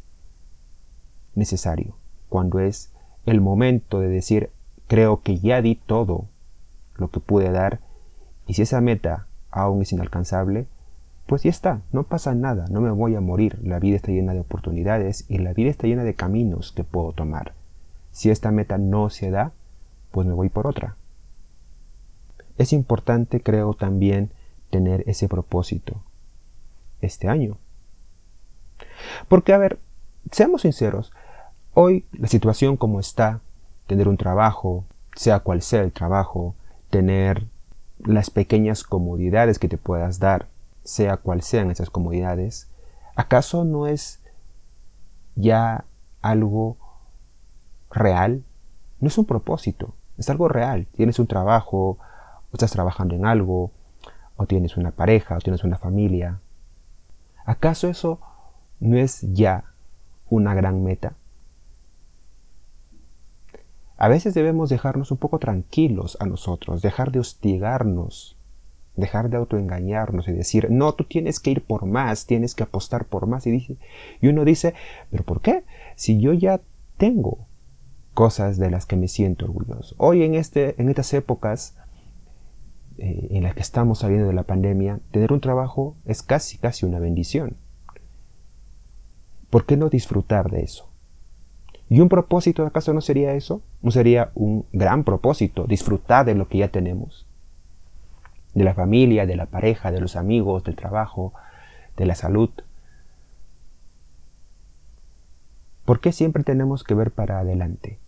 necesario, 1.35 1.97
cuando 2.29 2.61
es 2.61 2.93
el 3.27 3.41
momento 3.41 4.01
de 4.01 4.09
decir 4.09 4.51
creo 4.87 5.23
que 5.23 5.39
ya 5.39 5.63
di 5.63 5.77
todo 5.77 6.27
lo 6.97 7.11
que 7.11 7.21
pude 7.21 7.51
dar 7.51 7.81
y 8.47 8.55
si 8.55 8.63
esa 8.63 8.81
meta 8.81 9.27
aún 9.51 9.83
es 9.83 9.93
inalcanzable, 9.93 10.67
pues 11.27 11.45
ya 11.45 11.51
está, 11.51 11.83
no 11.93 12.03
pasa 12.03 12.35
nada, 12.35 12.67
no 12.71 12.81
me 12.81 12.91
voy 12.91 13.15
a 13.15 13.21
morir, 13.21 13.61
la 13.63 13.79
vida 13.79 13.95
está 13.95 14.11
llena 14.11 14.35
de 14.35 14.41
oportunidades 14.41 15.27
y 15.29 15.39
la 15.39 15.53
vida 15.53 15.71
está 15.71 15.87
llena 15.87 16.03
de 16.03 16.15
caminos 16.15 16.73
que 16.73 16.83
puedo 16.83 17.13
tomar. 17.13 17.55
Si 18.11 18.31
esta 18.31 18.51
meta 18.51 18.79
no 18.79 19.11
se 19.11 19.31
da, 19.31 19.53
pues 20.11 20.27
me 20.27 20.33
voy 20.33 20.49
por 20.49 20.67
otra. 20.67 20.97
Es 22.59 22.73
importante, 22.73 23.41
creo, 23.41 23.75
también 23.75 24.33
tener 24.71 25.05
ese 25.07 25.29
propósito 25.29 26.03
este 27.01 27.29
año. 27.29 27.59
Porque, 29.29 29.53
a 29.53 29.59
ver, 29.59 29.79
seamos 30.31 30.63
sinceros, 30.63 31.13
hoy 31.75 32.07
la 32.13 32.29
situación 32.29 32.77
como 32.77 33.01
está, 33.01 33.41
tener 33.87 34.09
un 34.09 34.17
trabajo, 34.17 34.85
sea 35.15 35.41
cual 35.41 35.63
sea 35.63 35.83
el 35.83 35.93
trabajo, 35.93 36.55
tener 36.91 37.47
las 37.99 38.31
pequeñas 38.31 38.83
comodidades 38.85 39.59
que 39.59 39.69
te 39.69 39.77
puedas 39.77 40.19
dar, 40.19 40.47
sea 40.85 41.17
cual 41.17 41.43
sean 41.43 41.71
esas 41.71 41.91
comodidades, 41.91 42.69
¿acaso 43.15 43.65
no 43.65 43.87
es 43.87 44.21
ya 45.35 45.85
algo 46.23 46.77
real, 47.91 48.45
no 49.01 49.09
es 49.09 49.19
un 49.19 49.25
propósito, 49.25 49.95
es 50.19 50.29
algo 50.31 50.49
real. 50.49 50.87
Tienes 50.97 51.19
un 51.19 51.27
trabajo, 51.27 51.99
o 51.99 52.53
estás 52.53 52.73
trabajando 52.73 53.15
en 53.15 53.27
algo, 53.27 53.71
o 54.37 54.47
tienes 54.47 54.77
una 54.77 54.91
pareja, 54.91 55.37
o 55.37 55.41
tienes 55.41 55.65
una 55.65 55.79
familia. 55.79 56.41
¿Acaso 57.45 57.89
eso 57.89 58.21
no 58.81 58.99
es 58.99 59.21
ya 59.33 59.65
una 60.29 60.55
gran 60.55 60.83
meta? 60.83 61.15
A 63.97 64.09
veces 64.09 64.33
debemos 64.33 64.71
dejarnos 64.71 65.11
un 65.11 65.19
poco 65.19 65.39
tranquilos 65.39 66.17
a 66.21 66.27
nosotros, 66.27 66.81
dejar 66.81 67.13
de 67.13 67.21
hostigarnos, 67.21 68.37
dejar 68.97 69.29
de 69.29 69.37
autoengañarnos 69.37 70.27
y 70.29 70.33
decir, 70.33 70.71
no, 70.71 70.95
tú 70.95 71.05
tienes 71.05 71.39
que 71.39 71.51
ir 71.51 71.63
por 71.63 71.85
más, 71.85 72.27
tienes 72.27 72.55
que 72.55 72.63
apostar 72.63 73.05
por 73.05 73.27
más. 73.27 73.47
Y, 73.47 73.51
dice, 73.51 73.77
y 74.23 74.29
uno 74.29 74.45
dice, 74.47 74.75
pero 75.11 75.25
¿por 75.25 75.43
qué? 75.43 75.65
Si 75.97 76.19
yo 76.19 76.33
ya 76.33 76.61
tengo 76.97 77.47
cosas 78.15 78.59
de 78.59 78.71
las 78.71 78.87
que 78.87 78.97
me 78.97 79.09
siento 79.09 79.45
orgulloso. 79.45 79.95
Hoy 79.99 80.23
en, 80.23 80.35
este, 80.35 80.81
en 80.81 80.89
estas 80.89 81.13
épocas 81.15 81.77
eh, 82.99 83.29
en 83.31 83.43
las 83.43 83.55
que 83.55 83.61
estamos 83.61 84.01
saliendo 84.01 84.27
de 84.27 84.35
la 84.35 84.43
pandemia, 84.43 85.01
tener 85.11 85.33
un 85.33 85.41
trabajo 85.41 85.97
es 86.05 86.23
casi, 86.23 86.59
casi 86.59 86.87
una 86.87 86.99
bendición. 86.99 87.57
¿Por 89.51 89.67
qué 89.67 89.77
no 89.77 89.89
disfrutar 89.89 90.51
de 90.51 90.63
eso? 90.63 90.89
¿Y 91.89 92.01
un 92.01 92.09
propósito 92.09 92.65
acaso 92.65 92.95
no 92.95 93.01
sería 93.01 93.35
eso? 93.35 93.63
¿No 93.83 93.91
sería 93.91 94.31
un 94.37 94.65
gran 94.73 95.03
propósito 95.03 95.67
disfrutar 95.67 96.25
de 96.25 96.37
lo 96.37 96.49
que 96.49 96.59
ya 96.59 96.69
tenemos? 96.69 97.27
De 98.55 98.63
la 98.63 98.75
familia, 98.75 99.27
de 99.27 99.35
la 99.35 99.47
pareja, 99.47 99.91
de 99.91 100.01
los 100.01 100.15
amigos, 100.15 100.63
del 100.63 100.77
trabajo, 100.77 101.33
de 101.97 102.07
la 102.07 102.15
salud. 102.15 102.51
¿Por 105.85 105.99
qué 105.99 106.13
siempre 106.13 106.45
tenemos 106.45 106.85
que 106.85 106.95
ver 106.95 107.11
para 107.11 107.41
adelante? 107.41 107.99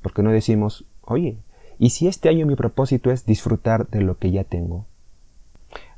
¿Por 0.00 0.14
qué 0.14 0.22
no 0.22 0.30
decimos, 0.30 0.86
oye, 1.02 1.36
¿y 1.78 1.90
si 1.90 2.08
este 2.08 2.30
año 2.30 2.46
mi 2.46 2.56
propósito 2.56 3.10
es 3.10 3.26
disfrutar 3.26 3.86
de 3.88 4.00
lo 4.00 4.16
que 4.16 4.30
ya 4.30 4.44
tengo? 4.44 4.86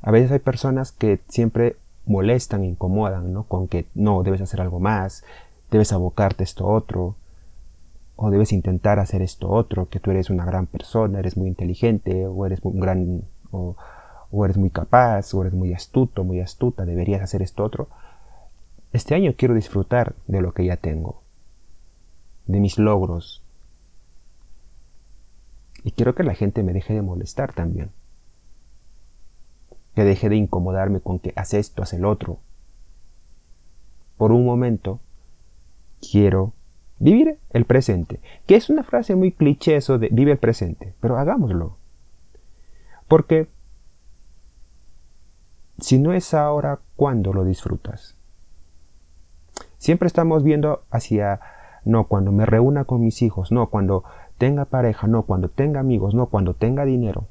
A 0.01 0.11
veces 0.11 0.29
hay 0.33 0.39
personas 0.39 0.91
que 0.91 1.21
siempre 1.29 1.77
molestan, 2.05 2.63
incomodan, 2.63 3.33
¿no? 3.33 3.43
Con 3.43 3.67
que 3.67 3.85
no, 3.95 4.23
debes 4.23 4.41
hacer 4.41 4.61
algo 4.61 4.79
más, 4.79 5.23
debes 5.71 5.93
abocarte 5.93 6.43
esto 6.43 6.67
otro, 6.67 7.15
o 8.15 8.29
debes 8.29 8.53
intentar 8.53 8.99
hacer 8.99 9.21
esto 9.21 9.49
otro, 9.49 9.89
que 9.89 9.99
tú 9.99 10.11
eres 10.11 10.29
una 10.29 10.45
gran 10.45 10.67
persona, 10.67 11.19
eres 11.19 11.37
muy 11.37 11.47
inteligente, 11.47 12.27
o 12.27 12.45
eres 12.45 12.59
un 12.63 12.79
gran, 12.79 13.23
o, 13.51 13.75
o 14.31 14.45
eres 14.45 14.57
muy 14.57 14.69
capaz, 14.69 15.33
o 15.33 15.41
eres 15.41 15.53
muy 15.53 15.73
astuto, 15.73 16.23
muy 16.23 16.39
astuta, 16.41 16.85
deberías 16.85 17.21
hacer 17.21 17.41
esto 17.41 17.63
otro. 17.63 17.87
Este 18.91 19.15
año 19.15 19.33
quiero 19.37 19.55
disfrutar 19.55 20.15
de 20.27 20.41
lo 20.41 20.53
que 20.53 20.65
ya 20.65 20.77
tengo, 20.77 21.21
de 22.47 22.59
mis 22.59 22.77
logros, 22.77 23.41
Y 25.83 25.91
quiero 25.91 26.15
que 26.15 26.23
la 26.23 26.33
gente 26.33 26.63
me 26.63 26.73
deje 26.73 26.93
de 26.93 27.01
molestar 27.01 27.53
también. 27.53 27.91
Que 29.95 30.03
deje 30.03 30.29
de 30.29 30.35
incomodarme 30.35 30.99
con 31.01 31.19
que 31.19 31.33
hace 31.35 31.59
esto, 31.59 31.83
hace 31.83 31.97
el 31.97 32.05
otro. 32.05 32.39
Por 34.17 34.31
un 34.31 34.45
momento, 34.45 34.99
quiero 36.01 36.53
vivir 36.99 37.39
el 37.51 37.65
presente. 37.65 38.19
Que 38.47 38.55
es 38.55 38.69
una 38.69 38.83
frase 38.83 39.15
muy 39.15 39.31
cliché 39.31 39.75
eso 39.75 39.97
de 39.99 40.09
vive 40.11 40.31
el 40.31 40.37
presente. 40.37 40.93
Pero 40.99 41.17
hagámoslo. 41.17 41.77
Porque 43.07 43.49
si 45.79 45.99
no 45.99 46.13
es 46.13 46.33
ahora, 46.33 46.79
¿cuándo 46.95 47.33
lo 47.33 47.43
disfrutas? 47.43 48.15
Siempre 49.77 50.07
estamos 50.07 50.43
viendo 50.43 50.83
hacia, 50.91 51.41
no, 51.83 52.07
cuando 52.07 52.31
me 52.31 52.45
reúna 52.45 52.85
con 52.85 53.01
mis 53.01 53.21
hijos, 53.21 53.51
no, 53.51 53.69
cuando 53.69 54.03
tenga 54.37 54.65
pareja, 54.65 55.07
no, 55.07 55.23
cuando 55.23 55.49
tenga 55.49 55.81
amigos, 55.81 56.13
no, 56.13 56.27
cuando 56.27 56.53
tenga 56.53 56.85
dinero. 56.85 57.27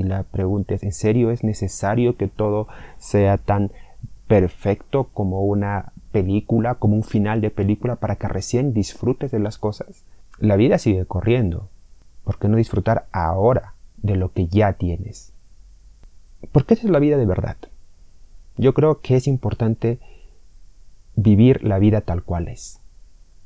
Y 0.00 0.02
la 0.02 0.22
pregunta 0.22 0.74
es, 0.74 0.82
¿en 0.82 0.92
serio 0.92 1.30
es 1.30 1.44
necesario 1.44 2.16
que 2.16 2.26
todo 2.26 2.68
sea 2.96 3.36
tan 3.36 3.70
perfecto 4.28 5.10
como 5.12 5.42
una 5.42 5.92
película, 6.10 6.76
como 6.76 6.96
un 6.96 7.02
final 7.02 7.42
de 7.42 7.50
película 7.50 7.96
para 7.96 8.16
que 8.16 8.26
recién 8.26 8.72
disfrutes 8.72 9.30
de 9.30 9.40
las 9.40 9.58
cosas? 9.58 10.06
La 10.38 10.56
vida 10.56 10.78
sigue 10.78 11.04
corriendo. 11.04 11.68
¿Por 12.24 12.38
qué 12.38 12.48
no 12.48 12.56
disfrutar 12.56 13.08
ahora 13.12 13.74
de 13.98 14.16
lo 14.16 14.32
que 14.32 14.46
ya 14.46 14.72
tienes? 14.72 15.34
Porque 16.50 16.72
esa 16.72 16.86
es 16.86 16.90
la 16.90 16.98
vida 16.98 17.18
de 17.18 17.26
verdad. 17.26 17.58
Yo 18.56 18.72
creo 18.72 19.02
que 19.02 19.16
es 19.16 19.26
importante 19.26 19.98
vivir 21.14 21.62
la 21.62 21.78
vida 21.78 22.00
tal 22.00 22.22
cual 22.22 22.48
es. 22.48 22.80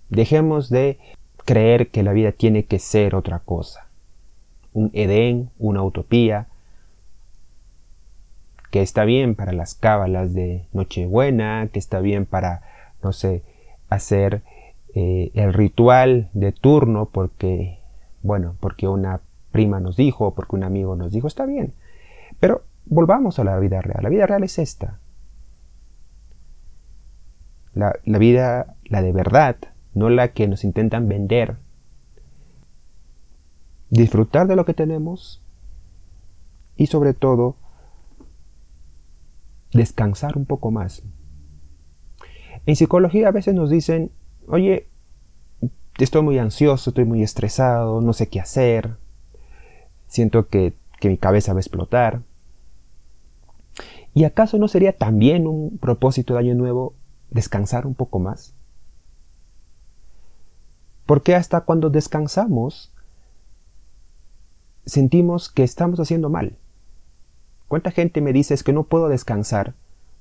Dejemos 0.08 0.70
de 0.70 1.00
creer 1.44 1.90
que 1.90 2.04
la 2.04 2.12
vida 2.12 2.30
tiene 2.30 2.66
que 2.66 2.78
ser 2.78 3.16
otra 3.16 3.40
cosa. 3.40 3.83
Un 4.74 4.90
Edén, 4.92 5.50
una 5.58 5.82
utopía, 5.82 6.48
que 8.70 8.82
está 8.82 9.06
bien 9.06 9.34
para 9.34 9.52
las 9.52 9.74
cábalas 9.74 10.34
de 10.34 10.66
Nochebuena, 10.72 11.68
que 11.72 11.78
está 11.78 12.00
bien 12.00 12.26
para, 12.26 12.60
no 13.02 13.12
sé, 13.12 13.42
hacer 13.88 14.42
eh, 14.94 15.30
el 15.32 15.54
ritual 15.54 16.28
de 16.34 16.52
turno 16.52 17.08
porque, 17.10 17.78
bueno, 18.22 18.56
porque 18.60 18.86
una 18.86 19.22
prima 19.52 19.80
nos 19.80 19.96
dijo, 19.96 20.34
porque 20.34 20.56
un 20.56 20.64
amigo 20.64 20.94
nos 20.96 21.12
dijo, 21.12 21.26
está 21.28 21.46
bien. 21.46 21.72
Pero 22.38 22.64
volvamos 22.84 23.38
a 23.38 23.44
la 23.44 23.58
vida 23.58 23.80
real. 23.80 24.02
La 24.02 24.10
vida 24.10 24.26
real 24.26 24.44
es 24.44 24.58
esta 24.58 24.98
la, 27.74 28.18
vida, 28.18 28.76
la 28.84 29.02
de 29.02 29.12
verdad, 29.12 29.56
no 29.94 30.08
la 30.08 30.28
que 30.28 30.48
nos 30.48 30.64
intentan 30.64 31.08
vender. 31.08 31.56
Disfrutar 33.94 34.48
de 34.48 34.56
lo 34.56 34.64
que 34.64 34.74
tenemos 34.74 35.40
y 36.76 36.86
sobre 36.86 37.14
todo 37.14 37.54
descansar 39.72 40.36
un 40.36 40.46
poco 40.46 40.72
más. 40.72 41.04
En 42.66 42.74
psicología 42.74 43.28
a 43.28 43.30
veces 43.30 43.54
nos 43.54 43.70
dicen, 43.70 44.10
oye, 44.48 44.88
estoy 45.98 46.22
muy 46.22 46.38
ansioso, 46.38 46.90
estoy 46.90 47.04
muy 47.04 47.22
estresado, 47.22 48.00
no 48.00 48.12
sé 48.12 48.28
qué 48.28 48.40
hacer, 48.40 48.96
siento 50.08 50.48
que, 50.48 50.74
que 50.98 51.08
mi 51.08 51.16
cabeza 51.16 51.52
va 51.52 51.58
a 51.58 51.60
explotar. 51.60 52.22
¿Y 54.12 54.24
acaso 54.24 54.58
no 54.58 54.66
sería 54.66 54.96
también 54.96 55.46
un 55.46 55.78
propósito 55.78 56.34
de 56.34 56.40
año 56.40 56.56
nuevo 56.56 56.94
descansar 57.30 57.86
un 57.86 57.94
poco 57.94 58.18
más? 58.18 58.56
Porque 61.06 61.36
hasta 61.36 61.60
cuando 61.60 61.90
descansamos 61.90 62.93
sentimos 64.86 65.50
que 65.50 65.62
estamos 65.62 66.00
haciendo 66.00 66.30
mal. 66.30 66.56
¿Cuánta 67.68 67.90
gente 67.90 68.20
me 68.20 68.32
dice 68.32 68.54
es 68.54 68.62
que 68.62 68.72
no 68.72 68.84
puedo 68.84 69.08
descansar 69.08 69.74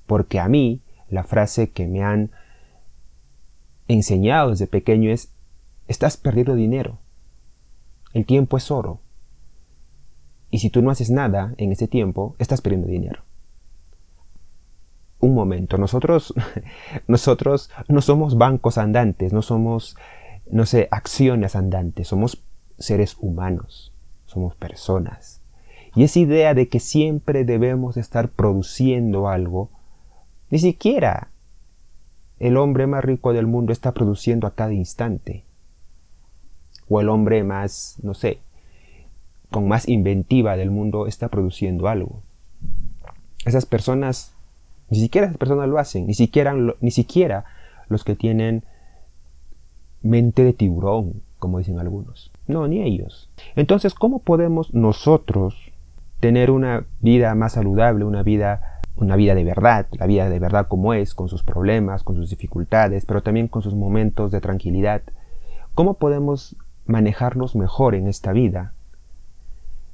porque 0.06 0.40
a 0.40 0.48
mí 0.48 0.80
la 1.08 1.24
frase 1.24 1.70
que 1.70 1.86
me 1.86 2.02
han 2.02 2.30
enseñado 3.88 4.50
desde 4.50 4.66
pequeño 4.66 5.10
es 5.10 5.30
estás 5.88 6.16
perdiendo 6.16 6.54
dinero. 6.54 6.98
El 8.12 8.26
tiempo 8.26 8.56
es 8.56 8.70
oro. 8.70 9.00
Y 10.50 10.60
si 10.60 10.70
tú 10.70 10.82
no 10.82 10.90
haces 10.90 11.10
nada 11.10 11.54
en 11.58 11.72
ese 11.72 11.88
tiempo, 11.88 12.36
estás 12.38 12.60
perdiendo 12.60 12.88
dinero 12.88 13.22
un 15.24 15.34
momento, 15.34 15.78
nosotros, 15.78 16.34
nosotros 17.06 17.70
no 17.88 18.02
somos 18.02 18.36
bancos 18.36 18.78
andantes, 18.78 19.32
no 19.32 19.42
somos, 19.42 19.96
no 20.50 20.66
sé, 20.66 20.88
acciones 20.90 21.56
andantes, 21.56 22.08
somos 22.08 22.42
seres 22.78 23.16
humanos, 23.18 23.93
somos 24.34 24.54
personas. 24.54 25.40
Y 25.94 26.04
esa 26.04 26.18
idea 26.18 26.54
de 26.54 26.68
que 26.68 26.80
siempre 26.80 27.44
debemos 27.44 27.96
estar 27.96 28.28
produciendo 28.28 29.28
algo, 29.28 29.70
ni 30.50 30.58
siquiera 30.58 31.30
el 32.38 32.56
hombre 32.56 32.86
más 32.86 33.04
rico 33.04 33.32
del 33.32 33.46
mundo 33.46 33.72
está 33.72 33.92
produciendo 33.92 34.46
a 34.46 34.54
cada 34.54 34.72
instante. 34.72 35.44
O 36.88 37.00
el 37.00 37.08
hombre 37.08 37.44
más, 37.44 37.98
no 38.02 38.12
sé, 38.12 38.40
con 39.50 39.68
más 39.68 39.88
inventiva 39.88 40.56
del 40.56 40.70
mundo 40.70 41.06
está 41.06 41.28
produciendo 41.28 41.88
algo. 41.88 42.22
Esas 43.46 43.64
personas 43.66 44.34
ni 44.90 45.00
siquiera 45.00 45.26
esas 45.26 45.38
personas 45.38 45.68
lo 45.68 45.78
hacen, 45.78 46.06
ni 46.06 46.14
siquiera, 46.14 46.54
ni 46.80 46.90
siquiera 46.90 47.44
los 47.88 48.04
que 48.04 48.14
tienen 48.14 48.64
mente 50.02 50.44
de 50.44 50.52
tiburón, 50.52 51.22
como 51.38 51.58
dicen 51.58 51.78
algunos. 51.78 52.30
No, 52.46 52.68
ni 52.68 52.82
ellos. 52.82 53.30
Entonces, 53.56 53.94
¿cómo 53.94 54.18
podemos 54.18 54.74
nosotros 54.74 55.72
tener 56.20 56.50
una 56.50 56.86
vida 57.00 57.34
más 57.34 57.52
saludable, 57.52 58.04
una 58.04 58.22
vida, 58.22 58.80
una 58.96 59.16
vida 59.16 59.34
de 59.34 59.44
verdad, 59.44 59.86
la 59.92 60.06
vida 60.06 60.28
de 60.28 60.38
verdad 60.38 60.68
como 60.68 60.94
es, 60.94 61.14
con 61.14 61.28
sus 61.28 61.42
problemas, 61.42 62.02
con 62.02 62.16
sus 62.16 62.30
dificultades, 62.30 63.06
pero 63.06 63.22
también 63.22 63.48
con 63.48 63.62
sus 63.62 63.74
momentos 63.74 64.30
de 64.30 64.40
tranquilidad? 64.40 65.02
¿Cómo 65.74 65.94
podemos 65.94 66.56
manejarnos 66.86 67.56
mejor 67.56 67.94
en 67.94 68.08
esta 68.08 68.32
vida 68.32 68.74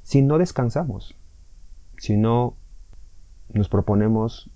si 0.03 0.21
no 0.21 0.37
descansamos? 0.37 1.15
Si 1.97 2.17
no 2.17 2.55
nos 3.53 3.69
proponemos 3.69 4.49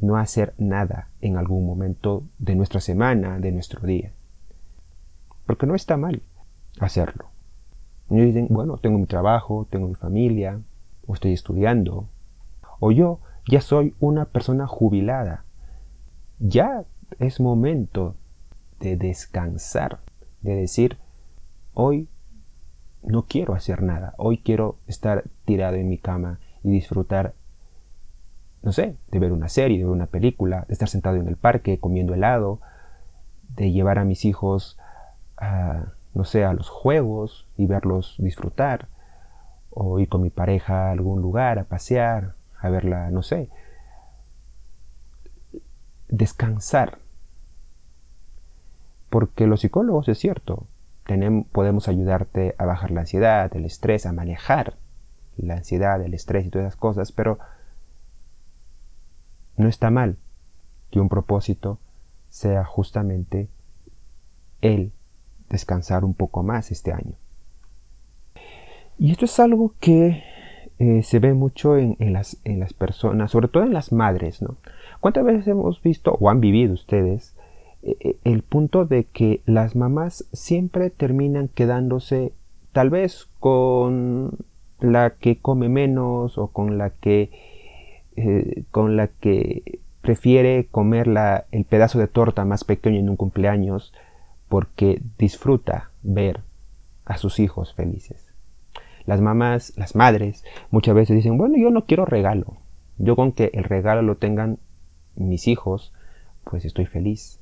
no 0.00 0.16
hacer 0.16 0.54
nada 0.56 1.08
en 1.20 1.36
algún 1.36 1.66
momento 1.66 2.24
de 2.38 2.54
nuestra 2.54 2.80
semana, 2.80 3.38
de 3.38 3.52
nuestro 3.52 3.86
día. 3.86 4.12
Porque 5.46 5.66
no 5.66 5.74
está 5.74 5.98
mal 5.98 6.22
hacerlo. 6.78 7.26
Y 8.08 8.20
dicen, 8.20 8.48
bueno, 8.50 8.78
tengo 8.78 8.98
mi 8.98 9.06
trabajo, 9.06 9.66
tengo 9.70 9.88
mi 9.88 9.94
familia, 9.94 10.60
o 11.06 11.14
estoy 11.14 11.32
estudiando, 11.32 12.08
o 12.78 12.90
yo 12.90 13.20
ya 13.46 13.60
soy 13.60 13.94
una 14.00 14.26
persona 14.26 14.66
jubilada. 14.66 15.44
Ya 16.38 16.84
es 17.18 17.40
momento 17.40 18.16
de 18.80 18.96
descansar, 18.96 20.00
de 20.40 20.54
decir, 20.54 20.98
hoy 21.74 22.08
no 23.02 23.26
quiero 23.26 23.54
hacer 23.54 23.82
nada, 23.82 24.14
hoy 24.18 24.38
quiero 24.38 24.78
estar 24.86 25.24
tirado 25.44 25.76
en 25.76 25.88
mi 25.88 25.98
cama 25.98 26.40
y 26.62 26.70
disfrutar 26.70 27.34
no 28.62 28.72
sé, 28.72 28.96
de 29.10 29.18
ver 29.18 29.32
una 29.32 29.48
serie, 29.48 29.78
de 29.78 29.84
ver 29.84 29.92
una 29.92 30.06
película, 30.06 30.64
de 30.68 30.74
estar 30.74 30.88
sentado 30.88 31.16
en 31.16 31.28
el 31.28 31.36
parque 31.36 31.80
comiendo 31.80 32.14
helado, 32.14 32.60
de 33.48 33.72
llevar 33.72 33.98
a 33.98 34.04
mis 34.04 34.24
hijos 34.24 34.78
a, 35.36 35.94
no 36.14 36.24
sé, 36.24 36.44
a 36.44 36.52
los 36.52 36.68
juegos 36.68 37.46
y 37.56 37.66
verlos 37.66 38.16
disfrutar, 38.18 38.88
o 39.70 39.98
ir 39.98 40.08
con 40.08 40.22
mi 40.22 40.30
pareja 40.30 40.88
a 40.88 40.90
algún 40.90 41.22
lugar 41.22 41.58
a 41.58 41.64
pasear, 41.64 42.34
a 42.58 42.68
verla, 42.68 43.10
no 43.10 43.22
sé, 43.22 43.48
descansar. 46.08 46.98
Porque 49.08 49.46
los 49.46 49.60
psicólogos, 49.60 50.08
es 50.08 50.18
cierto, 50.18 50.66
tenemos, 51.06 51.46
podemos 51.48 51.88
ayudarte 51.88 52.54
a 52.58 52.66
bajar 52.66 52.90
la 52.90 53.00
ansiedad, 53.00 53.54
el 53.56 53.64
estrés, 53.64 54.06
a 54.06 54.12
manejar 54.12 54.74
la 55.36 55.54
ansiedad, 55.54 56.00
el 56.02 56.14
estrés 56.14 56.46
y 56.46 56.50
todas 56.50 56.68
esas 56.68 56.78
cosas, 56.78 57.12
pero 57.12 57.38
no 59.56 59.68
está 59.68 59.90
mal 59.90 60.16
que 60.90 61.00
un 61.00 61.08
propósito 61.08 61.78
sea 62.28 62.64
justamente 62.64 63.48
el 64.60 64.92
descansar 65.50 66.04
un 66.04 66.14
poco 66.14 66.42
más 66.42 66.70
este 66.70 66.92
año. 66.92 67.12
Y 68.98 69.10
esto 69.10 69.24
es 69.24 69.40
algo 69.40 69.74
que 69.80 70.22
eh, 70.78 71.02
se 71.02 71.18
ve 71.18 71.34
mucho 71.34 71.76
en, 71.76 71.96
las, 72.12 72.38
en, 72.44 72.60
las, 72.60 72.72
personas, 72.72 73.30
sobre 73.30 73.48
todo 73.48 73.64
en 73.64 73.74
las 73.74 73.92
madres, 73.92 74.40
¿no? 74.40 74.56
¿Cuántas 75.00 75.24
veces 75.24 75.46
hemos 75.48 75.82
visto 75.82 76.16
o 76.18 76.30
han 76.30 76.40
vivido 76.40 76.74
ustedes 76.74 77.34
eh, 77.82 77.96
eh, 78.00 78.16
el 78.24 78.42
punto 78.42 78.84
de 78.84 79.04
que 79.04 79.40
las 79.46 79.74
mamás 79.74 80.26
siempre 80.32 80.90
terminan 80.90 81.48
quedándose 81.48 82.32
tal 82.72 82.90
vez 82.90 83.28
con 83.40 84.38
la 84.80 85.10
que 85.10 85.38
come 85.38 85.68
menos 85.68 86.38
o 86.38 86.48
con 86.48 86.78
la 86.78 86.90
que 86.90 87.30
con 88.70 88.98
la 88.98 89.06
que 89.06 89.80
prefiere 90.02 90.66
comer 90.70 91.08
el 91.52 91.64
pedazo 91.64 91.98
de 91.98 92.06
torta 92.06 92.44
más 92.44 92.64
pequeño 92.64 92.98
en 92.98 93.08
un 93.08 93.16
cumpleaños 93.16 93.94
porque 94.50 95.00
disfruta 95.16 95.92
ver 96.02 96.40
a 97.04 97.16
sus 97.18 97.38
hijos 97.38 97.72
felices. 97.72 98.26
Las 99.06 99.20
mamás, 99.20 99.72
las 99.76 99.94
madres, 99.94 100.44
muchas 100.72 100.96
veces 100.96 101.14
dicen, 101.14 101.38
bueno, 101.38 101.56
yo 101.56 101.70
no 101.70 101.86
quiero 101.86 102.04
regalo. 102.04 102.56
Yo 102.98 103.14
con 103.14 103.30
que 103.30 103.52
el 103.54 103.62
regalo 103.62 104.02
lo 104.02 104.16
tengan 104.16 104.58
mis 105.14 105.46
hijos, 105.46 105.92
pues 106.42 106.64
estoy 106.64 106.86
feliz. 106.86 107.38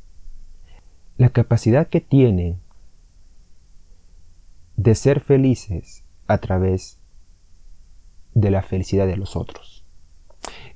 La 1.16 1.30
capacidad 1.30 1.88
que 1.88 2.02
tienen 2.02 2.60
de 4.76 4.94
ser 4.94 5.20
felices 5.20 6.04
a 6.26 6.36
través 6.38 7.00
de 8.34 8.50
la 8.50 8.60
felicidad 8.60 9.06
de 9.06 9.16
los 9.16 9.34
otros. 9.34 9.82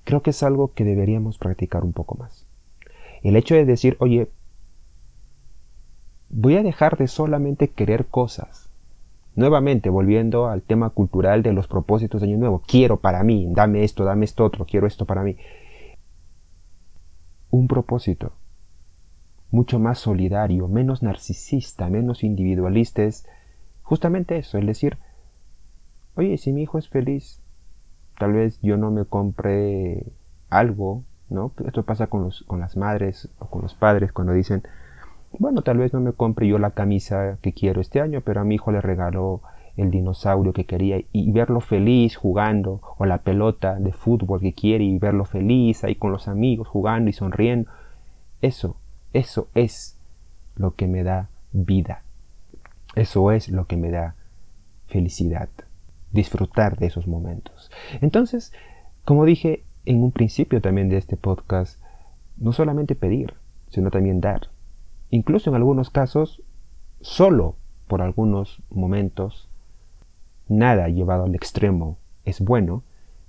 Creo 0.05 0.23
que 0.23 0.31
es 0.31 0.43
algo 0.43 0.73
que 0.73 0.85
deberíamos 0.85 1.37
practicar 1.37 1.85
un 1.85 1.93
poco 1.93 2.15
más. 2.15 2.47
El 3.23 3.37
hecho 3.37 3.55
de 3.55 3.67
decir, 3.67 3.99
oye, 4.01 4.31
voy 6.33 6.57
a 6.57 6.63
dejar 6.63 6.97
de 6.97 7.07
solamente 7.07 7.69
querer 7.69 8.07
cosas. 8.07 8.69
Nuevamente, 9.35 9.89
volviendo 9.89 10.49
al 10.49 10.63
tema 10.63 10.91
cultural 10.91 11.43
de 11.43 11.53
los 11.53 11.69
propósitos 11.69 12.21
de 12.21 12.27
Año 12.27 12.39
Nuevo. 12.39 12.63
Quiero 12.67 12.99
para 12.99 13.23
mí, 13.23 13.47
dame 13.51 13.85
esto, 13.85 14.05
dame 14.05 14.25
esto 14.25 14.45
otro, 14.45 14.67
quiero 14.67 14.87
esto 14.87 15.07
para 15.07 15.23
mí. 15.23 15.37
Un 17.51 17.69
propósito 17.69 18.33
mucho 19.51 19.79
más 19.79 19.99
solidario, 19.99 20.67
menos 20.67 21.03
narcisista, 21.03 21.89
menos 21.91 22.25
individualista 22.25 23.03
es 23.03 23.27
justamente 23.83 24.39
eso, 24.39 24.57
el 24.57 24.67
decir, 24.67 24.97
oye, 26.17 26.39
si 26.39 26.53
mi 26.53 26.63
hijo 26.63 26.79
es 26.79 26.89
feliz, 26.89 27.41
tal 28.19 28.33
vez 28.33 28.59
yo 28.63 28.79
no 28.79 28.91
me 28.91 29.05
compre 29.05 30.07
algo, 30.49 31.05
¿no? 31.29 31.53
Esto 31.67 31.83
pasa 31.83 32.07
con, 32.07 32.23
los, 32.25 32.43
con 32.45 32.61
las 32.61 32.79
madres 32.79 33.29
o 33.39 33.47
con 33.47 33.61
los 33.61 33.75
padres 33.75 34.11
cuando 34.11 34.33
dicen, 34.33 34.63
bueno, 35.39 35.63
tal 35.63 35.79
vez 35.79 35.93
no 35.93 36.01
me 36.01 36.13
compre 36.13 36.47
yo 36.47 36.59
la 36.59 36.71
camisa 36.71 37.39
que 37.41 37.53
quiero 37.53 37.81
este 37.81 38.01
año, 38.01 38.21
pero 38.21 38.41
a 38.41 38.45
mi 38.45 38.57
hijo 38.57 38.73
le 38.73 38.81
regaló 38.81 39.41
el 39.77 39.91
dinosaurio 39.91 40.53
que 40.53 40.67
quería 40.67 41.01
y 41.13 41.31
verlo 41.33 41.61
feliz 41.61 42.17
jugando 42.17 42.81
o 42.99 43.07
la 43.07 43.19
pelota 43.19 43.77
de 43.77 43.93
fútbol 43.93 44.41
que 44.41 44.53
quiere 44.53 44.85
y 44.85 44.99
verlo 44.99 45.25
feliz 45.25 45.83
ahí 45.85 45.95
con 45.95 46.13
los 46.13 46.29
amigos 46.29 46.69
jugando 46.69 47.09
y 47.09 47.13
sonriendo. 47.13 47.71
Eso, 48.43 48.77
eso 49.13 49.49
es 49.55 49.99
lo 50.57 50.75
que 50.75 50.87
me 50.87 51.03
da 51.03 51.29
vida. 51.53 52.03
Eso 52.95 53.33
es 53.33 53.49
lo 53.49 53.67
que 53.67 53.77
me 53.77 53.91
da 53.91 54.15
felicidad. 54.87 55.49
Disfrutar 56.13 56.77
de 56.77 56.87
esos 56.87 57.07
momentos. 57.07 57.71
Entonces, 58.03 58.53
como 59.05 59.25
dije 59.25 59.65
en 59.87 60.03
un 60.03 60.13
principio 60.13 60.61
también 60.61 60.89
de 60.89 60.99
este 60.99 61.17
podcast, 61.17 61.81
no 62.37 62.53
solamente 62.53 62.95
pedir, 62.95 63.35
sino 63.71 63.91
también 63.91 64.21
dar. 64.21 64.49
Incluso 65.13 65.51
en 65.51 65.57
algunos 65.57 65.91
casos, 65.91 66.43
solo 67.03 67.57
por 67.87 68.01
algunos 68.01 68.63
momentos, 68.71 69.51
nada 70.49 70.89
llevado 70.89 71.25
al 71.25 71.35
extremo 71.35 71.99
es 72.25 72.41
bueno, 72.41 72.83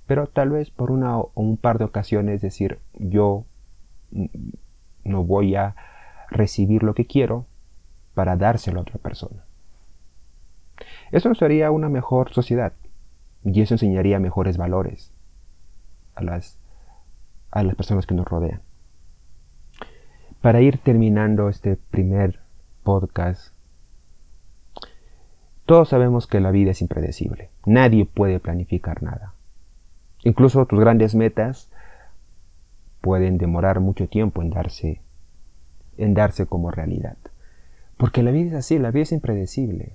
pero 0.06 0.26
tal 0.26 0.48
vez 0.48 0.70
por 0.70 0.90
una 0.90 1.18
o 1.18 1.30
un 1.34 1.58
par 1.58 1.76
de 1.76 1.84
ocasiones 1.84 2.40
decir 2.40 2.78
yo 2.94 3.44
no 5.04 5.24
voy 5.24 5.56
a 5.56 5.76
recibir 6.30 6.82
lo 6.82 6.94
que 6.94 7.06
quiero 7.06 7.44
para 8.14 8.36
dárselo 8.36 8.78
a 8.78 8.82
otra 8.82 8.96
persona. 8.96 9.44
Eso 11.12 11.28
nos 11.28 11.42
haría 11.42 11.70
una 11.70 11.90
mejor 11.90 12.32
sociedad 12.32 12.72
y 13.44 13.60
eso 13.60 13.74
enseñaría 13.74 14.18
mejores 14.20 14.56
valores 14.56 15.12
a 16.14 16.22
las, 16.22 16.58
a 17.50 17.62
las 17.62 17.74
personas 17.74 18.06
que 18.06 18.14
nos 18.14 18.26
rodean. 18.26 18.62
Para 20.44 20.60
ir 20.60 20.76
terminando 20.76 21.48
este 21.48 21.78
primer 21.90 22.40
podcast, 22.82 23.54
todos 25.64 25.88
sabemos 25.88 26.26
que 26.26 26.38
la 26.38 26.50
vida 26.50 26.72
es 26.72 26.82
impredecible. 26.82 27.48
Nadie 27.64 28.04
puede 28.04 28.40
planificar 28.40 29.02
nada. 29.02 29.32
Incluso 30.22 30.66
tus 30.66 30.78
grandes 30.78 31.14
metas 31.14 31.70
pueden 33.00 33.38
demorar 33.38 33.80
mucho 33.80 34.06
tiempo 34.06 34.42
en 34.42 34.50
darse, 34.50 35.00
en 35.96 36.12
darse 36.12 36.44
como 36.44 36.70
realidad. 36.70 37.16
Porque 37.96 38.22
la 38.22 38.30
vida 38.30 38.50
es 38.50 38.54
así, 38.56 38.78
la 38.78 38.90
vida 38.90 39.04
es 39.04 39.12
impredecible 39.12 39.94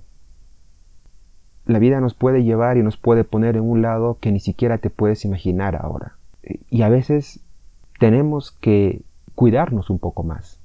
la 1.66 1.78
vida 1.78 2.00
nos 2.00 2.14
puede 2.14 2.42
llevar 2.42 2.78
y 2.78 2.82
nos 2.82 2.96
puede 2.96 3.22
poner 3.22 3.54
en 3.54 3.62
un 3.62 3.80
lado 3.80 4.18
que 4.20 4.32
ni 4.32 4.40
siquiera 4.40 4.78
te 4.78 4.90
puedes 4.90 5.24
imaginar 5.24 5.76
ahora. 5.76 6.16
Y 6.68 6.82
a 6.82 6.88
veces 6.88 7.38
tenemos 8.00 8.50
que 8.50 9.02
cuidarnos 9.34 9.90
un 9.90 9.98
poco 9.98 10.22
más. 10.22 10.60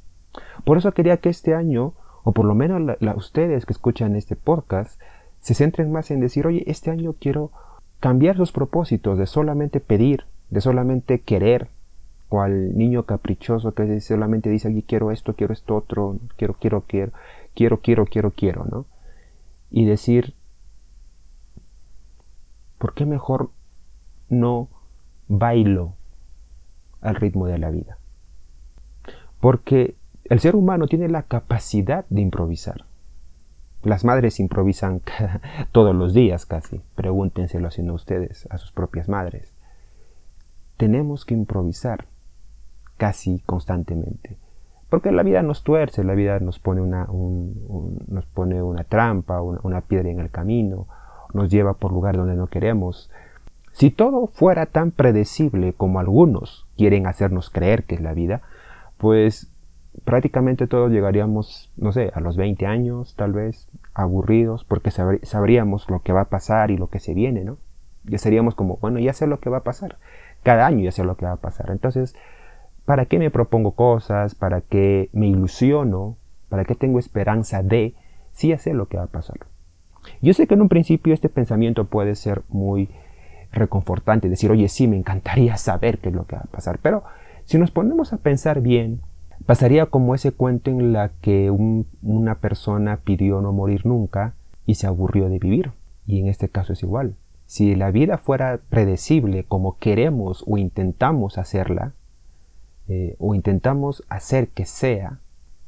Por 0.64 0.78
eso 0.78 0.92
quería 0.94 1.18
que 1.18 1.30
este 1.30 1.54
año, 1.54 1.94
o 2.24 2.32
por 2.32 2.46
lo 2.46 2.56
menos 2.56 2.98
ustedes 3.16 3.66
que 3.66 3.74
escuchan 3.74 4.16
este 4.16 4.36
podcast, 4.36 5.00
se 5.40 5.54
centren 5.54 5.92
más 5.92 6.12
en 6.12 6.20
decir, 6.20 6.48
oye, 6.48 6.64
este 6.68 6.92
año 6.92 7.14
quiero 7.20 7.52
cambiar 8.00 8.38
sus 8.38 8.52
propósitos 8.52 9.18
de 9.18 9.28
solamente 9.28 9.80
pedir, 9.80 10.26
de 10.50 10.62
solamente 10.62 11.22
querer, 11.22 11.70
cual 12.30 12.76
niño 12.78 13.04
caprichoso 13.04 13.74
que 13.74 14.00
solamente 14.02 14.50
dice, 14.50 14.68
oye, 14.68 14.84
quiero 14.84 15.12
esto, 15.12 15.36
quiero 15.36 15.54
esto 15.54 15.76
otro, 15.76 16.18
quiero, 16.38 16.56
quiero, 16.56 16.82
quiero, 16.82 17.12
quiero, 17.54 17.80
quiero, 17.80 18.06
quiero, 18.06 18.32
quiero, 18.32 18.66
¿no? 18.66 18.86
Y 19.70 19.86
decir, 19.86 20.34
¿por 22.78 22.94
qué 22.94 23.06
mejor 23.06 23.52
no 24.30 24.68
bailo 25.28 25.94
al 27.02 27.16
ritmo 27.16 27.48
de 27.48 27.60
la 27.60 27.70
vida? 27.70 27.98
Porque 29.46 29.96
el 30.24 30.40
ser 30.40 30.56
humano 30.56 30.88
tiene 30.88 31.08
la 31.08 31.22
capacidad 31.22 32.06
de 32.10 32.22
improvisar. 32.22 32.86
Las 33.84 34.04
madres 34.04 34.40
improvisan 34.40 35.02
todos 35.72 35.94
los 35.94 36.16
días 36.16 36.48
casi. 36.48 36.82
Pregúntenselo 36.96 37.68
haciendo 37.68 37.94
ustedes 37.94 38.48
a 38.50 38.58
sus 38.58 38.72
propias 38.72 39.08
madres. 39.08 39.54
Tenemos 40.78 41.26
que 41.26 41.36
improvisar 41.36 42.06
casi 42.98 43.38
constantemente. 43.42 44.40
Porque 44.90 45.12
la 45.12 45.22
vida 45.22 45.44
nos 45.44 45.62
tuerce, 45.62 46.04
la 46.04 46.16
vida 46.16 46.40
nos 46.40 46.58
pone 46.58 46.82
una, 46.82 47.06
nos 47.06 48.26
pone 48.26 48.64
una 48.64 48.84
trampa, 48.84 49.44
una 49.44 49.82
piedra 49.82 50.10
en 50.10 50.22
el 50.22 50.32
camino, 50.32 50.88
nos 51.36 51.52
lleva 51.52 51.76
por 51.76 51.92
lugar 51.92 52.18
donde 52.18 52.36
no 52.36 52.48
queremos. 52.48 53.12
Si 53.74 53.92
todo 53.92 54.26
fuera 54.26 54.66
tan 54.66 54.90
predecible 54.90 55.74
como 55.74 56.00
algunos 56.00 56.66
quieren 56.78 57.06
hacernos 57.06 57.52
creer 57.52 57.84
que 57.84 57.94
es 57.94 58.02
la 58.02 58.16
vida, 58.16 58.42
pues 58.98 59.52
prácticamente 60.04 60.68
todos 60.68 60.92
llegaríamos, 60.92 61.72
no 61.78 61.92
sé, 61.92 62.12
a 62.14 62.20
los 62.20 62.38
20 62.38 62.66
años 62.66 63.16
tal 63.16 63.34
vez, 63.34 63.70
aburridos, 63.94 64.64
porque 64.66 64.92
sabríamos 64.92 65.90
lo 65.90 66.02
que 66.02 66.14
va 66.14 66.22
a 66.22 66.30
pasar 66.30 66.72
y 66.72 66.78
lo 66.78 66.90
que 66.90 67.00
se 67.00 67.14
viene, 67.14 67.44
¿no? 67.44 67.58
Ya 68.04 68.18
seríamos 68.18 68.56
como, 68.56 68.78
bueno, 68.78 69.00
ya 69.00 69.14
sé 69.14 69.26
lo 69.26 69.40
que 69.40 69.50
va 69.50 69.58
a 69.58 69.64
pasar. 69.64 69.98
Cada 70.44 70.68
año 70.68 70.84
ya 70.84 70.92
sé 70.92 71.04
lo 71.04 71.16
que 71.16 71.26
va 71.26 71.34
a 71.34 71.38
pasar. 71.38 71.72
Entonces, 71.72 72.16
¿para 72.86 73.06
qué 73.06 73.18
me 73.18 73.32
propongo 73.32 73.72
cosas? 73.72 74.36
¿Para 74.36 74.62
qué 74.62 75.10
me 75.12 75.28
ilusiono? 75.28 76.18
¿Para 76.50 76.66
qué 76.66 76.76
tengo 76.76 77.00
esperanza 77.00 77.64
de 77.64 77.96
si 78.32 78.50
ya 78.50 78.60
sé 78.60 78.74
lo 78.74 78.88
que 78.88 78.98
va 78.98 79.04
a 79.04 79.08
pasar? 79.08 79.38
Yo 80.22 80.34
sé 80.34 80.46
que 80.46 80.54
en 80.54 80.62
un 80.62 80.70
principio 80.70 81.14
este 81.14 81.30
pensamiento 81.30 81.86
puede 81.86 82.14
ser 82.16 82.44
muy 82.50 82.90
reconfortante, 83.52 84.30
decir, 84.30 84.52
oye, 84.52 84.68
sí, 84.68 84.88
me 84.88 84.98
encantaría 84.98 85.58
saber 85.58 85.98
qué 85.98 86.10
es 86.10 86.16
lo 86.16 86.26
que 86.26 86.36
va 86.36 86.44
a 86.44 86.52
pasar, 86.52 86.78
pero 86.82 87.04
si 87.46 87.58
nos 87.58 87.72
ponemos 87.72 88.12
a 88.12 88.18
pensar 88.18 88.62
bien, 88.62 89.02
pasaría 89.46 89.86
como 89.88 90.16
ese 90.16 90.32
cuento 90.32 90.72
en 90.72 90.94
la 90.94 91.10
que 91.22 91.52
una 91.52 92.40
persona 92.40 92.98
pidió 92.98 93.42
no 93.42 93.54
morir 93.54 93.86
nunca 93.86 94.34
y 94.66 94.76
se 94.76 94.88
aburrió 94.88 95.30
de 95.30 95.40
vivir. 95.40 95.72
Y 96.08 96.20
en 96.20 96.28
este 96.28 96.50
caso 96.50 96.74
es 96.74 96.84
igual. 96.84 97.16
Si 97.46 97.76
la 97.76 97.92
vida 97.92 98.18
fuera 98.18 98.60
predecible 98.70 99.44
como 99.44 99.78
queremos 99.78 100.44
o 100.48 100.58
intentamos 100.58 101.38
hacerla, 101.38 101.94
eh, 102.88 103.16
o 103.20 103.36
intentamos 103.36 104.04
hacer 104.10 104.50
que 104.50 104.66
sea, 104.66 105.20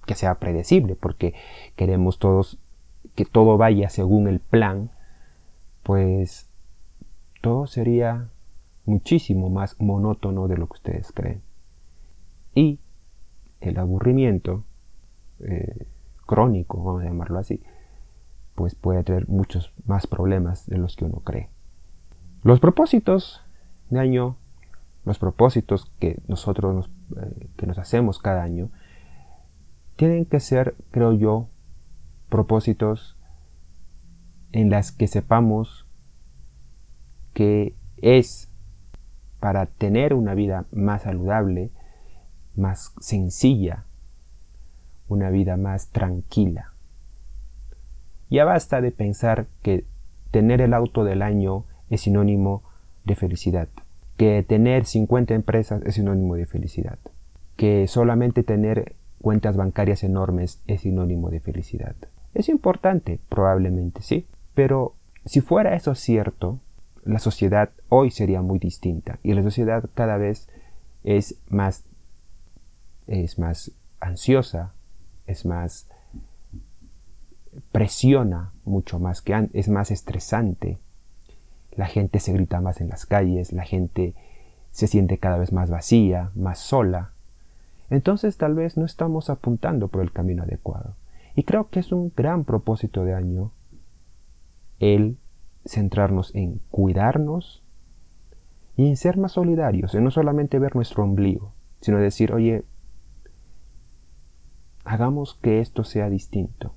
que 0.05 0.15
sea 0.15 0.35
predecible, 0.35 0.95
porque 0.95 1.33
queremos 1.75 2.19
todos 2.19 2.59
que 3.15 3.25
todo 3.25 3.57
vaya 3.57 3.89
según 3.89 4.27
el 4.27 4.39
plan, 4.39 4.91
pues 5.81 6.49
todo 7.41 7.65
sería 7.65 8.29
muchísimo 8.85 9.49
más 9.49 9.75
monótono 9.79 10.47
de 10.47 10.57
lo 10.57 10.67
que 10.67 10.73
ustedes 10.73 11.11
creen. 11.11 11.46
Y 12.57 12.79
el 13.61 13.77
aburrimiento 13.77 14.63
eh, 15.41 15.85
crónico, 16.25 16.83
vamos 16.83 17.03
a 17.03 17.05
llamarlo 17.05 17.37
así, 17.37 17.61
pues 18.55 18.73
puede 18.73 19.03
traer 19.03 19.29
muchos 19.29 19.71
más 19.85 20.07
problemas 20.07 20.65
de 20.65 20.79
los 20.79 20.95
que 20.95 21.05
uno 21.05 21.19
cree. 21.19 21.51
Los 22.41 22.59
propósitos 22.59 23.43
de 23.91 23.99
año, 23.99 24.37
los 25.05 25.19
propósitos 25.19 25.91
que 25.99 26.19
nosotros 26.27 26.73
nos, 26.73 26.89
eh, 27.21 27.47
que 27.57 27.67
nos 27.67 27.77
hacemos 27.77 28.17
cada 28.17 28.41
año, 28.41 28.71
tienen 29.95 30.25
que 30.25 30.39
ser, 30.39 30.73
creo 30.89 31.13
yo, 31.13 31.49
propósitos 32.27 33.19
en 34.51 34.71
las 34.71 34.91
que 34.91 35.05
sepamos 35.05 35.85
que 37.35 37.75
es 37.97 38.49
para 39.39 39.67
tener 39.67 40.15
una 40.15 40.33
vida 40.33 40.65
más 40.71 41.03
saludable, 41.03 41.69
más 42.57 42.93
sencilla, 42.99 43.83
una 45.07 45.29
vida 45.29 45.57
más 45.57 45.89
tranquila. 45.89 46.73
Ya 48.29 48.43
basta 48.43 48.81
de 48.81 48.91
pensar 48.91 49.47
que 49.61 49.85
tener 50.31 50.61
el 50.61 50.73
auto 50.73 51.03
del 51.03 51.21
año 51.21 51.65
es 51.89 52.01
sinónimo 52.01 52.63
de 53.05 53.15
felicidad, 53.15 53.69
que 54.17 54.43
tener 54.43 54.85
50 54.85 55.33
empresas 55.33 55.81
es 55.85 55.95
sinónimo 55.95 56.35
de 56.35 56.45
felicidad, 56.45 56.99
que 57.55 57.87
solamente 57.87 58.43
tener 58.43 58.95
cuentas 59.21 59.55
bancarias 59.55 60.03
enormes 60.03 60.61
es 60.67 60.81
sinónimo 60.81 61.29
de 61.29 61.39
felicidad. 61.39 61.95
Es 62.33 62.49
importante, 62.49 63.19
probablemente 63.29 64.01
sí, 64.01 64.27
pero 64.53 64.93
si 65.25 65.41
fuera 65.41 65.75
eso 65.75 65.95
cierto, 65.95 66.59
la 67.03 67.19
sociedad 67.19 67.69
hoy 67.89 68.11
sería 68.11 68.41
muy 68.41 68.59
distinta 68.59 69.19
y 69.23 69.33
la 69.33 69.43
sociedad 69.43 69.89
cada 69.93 70.17
vez 70.17 70.49
es 71.03 71.39
más 71.49 71.85
es 73.07 73.39
más 73.39 73.71
ansiosa, 73.99 74.73
es 75.25 75.45
más 75.45 75.87
presiona 77.71 78.51
mucho 78.65 78.99
más 78.99 79.21
que 79.21 79.33
antes, 79.33 79.55
es 79.55 79.69
más 79.69 79.91
estresante. 79.91 80.77
La 81.75 81.87
gente 81.87 82.19
se 82.19 82.33
grita 82.33 82.61
más 82.61 82.81
en 82.81 82.89
las 82.89 83.05
calles, 83.05 83.53
la 83.53 83.63
gente 83.63 84.13
se 84.71 84.87
siente 84.87 85.17
cada 85.17 85.37
vez 85.37 85.51
más 85.51 85.69
vacía, 85.69 86.31
más 86.35 86.59
sola. 86.59 87.11
Entonces 87.89 88.37
tal 88.37 88.55
vez 88.55 88.77
no 88.77 88.85
estamos 88.85 89.29
apuntando 89.29 89.87
por 89.87 90.01
el 90.01 90.11
camino 90.11 90.43
adecuado. 90.43 90.95
Y 91.35 91.43
creo 91.43 91.69
que 91.69 91.79
es 91.79 91.91
un 91.91 92.11
gran 92.15 92.43
propósito 92.43 93.03
de 93.03 93.13
año 93.13 93.51
el 94.79 95.17
centrarnos 95.65 96.33
en 96.35 96.61
cuidarnos 96.71 97.63
y 98.75 98.87
en 98.87 98.97
ser 98.97 99.17
más 99.17 99.33
solidarios, 99.33 99.95
en 99.95 100.03
no 100.03 100.11
solamente 100.11 100.59
ver 100.59 100.75
nuestro 100.75 101.03
ombligo, 101.03 101.53
sino 101.81 101.97
decir, 101.97 102.33
oye, 102.33 102.63
hagamos 104.87 105.35
que 105.41 105.59
esto 105.59 105.83
sea 105.83 106.09
distinto. 106.09 106.73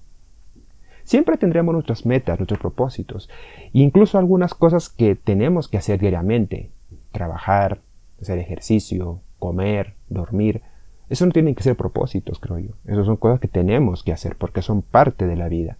Siempre 1.05 1.39
tendremos 1.39 1.73
nuestras 1.73 2.05
metas, 2.05 2.39
nuestros 2.39 2.61
propósitos, 2.61 3.31
incluso 3.73 4.19
algunas 4.19 4.53
cosas 4.55 4.89
que 4.89 5.15
tenemos 5.15 5.69
que 5.69 5.79
hacer 5.79 5.99
diariamente. 5.99 6.71
Trabajar, 7.13 7.81
hacer 8.21 8.39
ejercicio, 8.39 9.21
comer, 9.39 9.95
dormir. 10.09 10.63
Eso 11.09 11.25
no 11.25 11.33
tienen 11.33 11.55
que 11.55 11.63
ser 11.63 11.77
propósitos, 11.77 12.39
creo 12.39 12.59
yo. 12.59 12.71
Esas 12.85 13.07
son 13.07 13.17
cosas 13.17 13.41
que 13.41 13.49
tenemos 13.49 14.05
que 14.05 14.13
hacer 14.13 14.37
porque 14.37 14.63
son 14.63 14.83
parte 14.83 15.27
de 15.27 15.37
la 15.37 15.49
vida. 15.49 15.79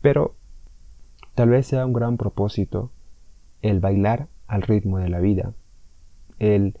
Pero 0.00 0.34
tal 1.34 1.50
vez 1.50 1.66
sea 1.66 1.86
un 1.86 1.92
gran 1.92 2.16
propósito 2.16 2.90
el 3.62 3.80
bailar 3.80 4.28
al 4.46 4.62
ritmo 4.62 4.98
de 4.98 5.08
la 5.08 5.20
vida, 5.20 5.52
el 6.38 6.76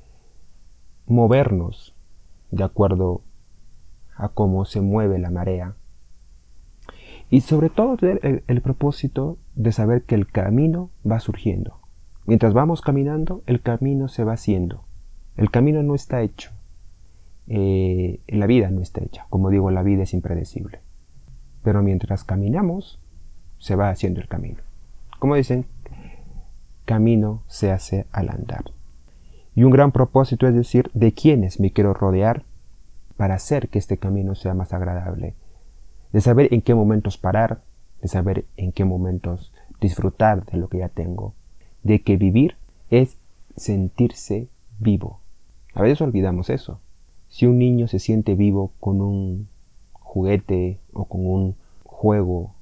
movernos 1.06 1.94
de 2.50 2.64
acuerdo 2.64 3.22
a 4.20 4.28
cómo 4.28 4.64
se 4.64 4.80
mueve 4.80 5.18
la 5.18 5.30
marea. 5.30 5.74
Y 7.30 7.42
sobre 7.42 7.70
todo 7.70 7.96
el, 8.00 8.60
propósito 8.60 9.38
de 9.54 9.72
saber 9.72 10.02
que 10.02 10.16
el 10.16 10.26
camino 10.26 10.90
va 11.08 11.20
surgiendo. 11.20 11.78
Mientras 12.26 12.54
vamos 12.54 12.80
caminando, 12.80 13.42
el 13.46 13.60
camino 13.62 14.08
se 14.08 14.24
va 14.24 14.32
haciendo. 14.32 14.84
El 15.36 15.50
camino 15.50 15.82
no 15.82 15.94
está 15.94 16.22
hecho. 16.22 16.50
Eh, 17.46 18.20
la 18.26 18.46
vida 18.46 18.70
no 18.70 18.80
está 18.80 19.02
hecha. 19.02 19.26
Como 19.30 19.50
digo, 19.50 19.70
la 19.70 19.82
vida 19.82 20.02
es 20.02 20.12
impredecible. 20.12 20.80
Pero 21.62 21.82
mientras 21.82 22.24
caminamos, 22.24 23.00
se 23.58 23.76
va 23.76 23.90
haciendo 23.90 24.20
el 24.20 24.28
camino. 24.28 24.58
Como 25.20 25.36
dicen, 25.36 25.66
camino 26.84 27.42
se 27.46 27.70
hace 27.70 28.06
al 28.10 28.30
andar. 28.30 28.64
Y 29.54 29.62
un 29.62 29.70
gran 29.70 29.92
propósito 29.92 30.48
es 30.48 30.54
decir, 30.54 30.90
de 30.94 31.12
quiénes 31.12 31.60
me 31.60 31.72
quiero 31.72 31.94
rodear 31.94 32.44
para 33.20 33.34
hacer 33.34 33.68
que 33.68 33.78
este 33.78 33.98
camino 33.98 34.34
sea 34.34 34.54
más 34.54 34.72
agradable, 34.72 35.34
de 36.10 36.22
saber 36.22 36.54
en 36.54 36.62
qué 36.62 36.74
momentos 36.74 37.18
parar, 37.18 37.60
de 38.00 38.08
saber 38.08 38.46
en 38.56 38.72
qué 38.72 38.86
momentos 38.86 39.52
disfrutar 39.78 40.46
de 40.46 40.56
lo 40.56 40.68
que 40.68 40.78
ya 40.78 40.88
tengo, 40.88 41.34
de 41.82 42.00
que 42.00 42.16
vivir 42.16 42.56
es 42.88 43.18
sentirse 43.56 44.48
vivo. 44.78 45.20
A 45.74 45.82
veces 45.82 46.00
olvidamos 46.00 46.48
eso. 46.48 46.80
Si 47.28 47.44
un 47.44 47.58
niño 47.58 47.88
se 47.88 47.98
siente 47.98 48.36
vivo 48.36 48.72
con 48.80 49.02
un 49.02 49.48
juguete 49.92 50.80
o 50.94 51.04
con 51.04 51.26
un 51.26 51.56
juego, 51.84 52.54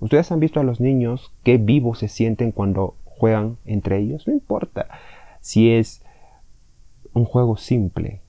ustedes 0.00 0.32
han 0.32 0.40
visto 0.40 0.58
a 0.58 0.64
los 0.64 0.80
niños 0.80 1.32
qué 1.44 1.56
vivos 1.56 2.00
se 2.00 2.08
sienten 2.08 2.50
cuando 2.50 2.96
juegan 3.04 3.58
entre 3.64 3.98
ellos, 3.98 4.26
no 4.26 4.32
importa 4.32 4.88
si 5.38 5.70
es 5.70 6.02
un 7.12 7.26
juego 7.26 7.56
simple, 7.56 8.22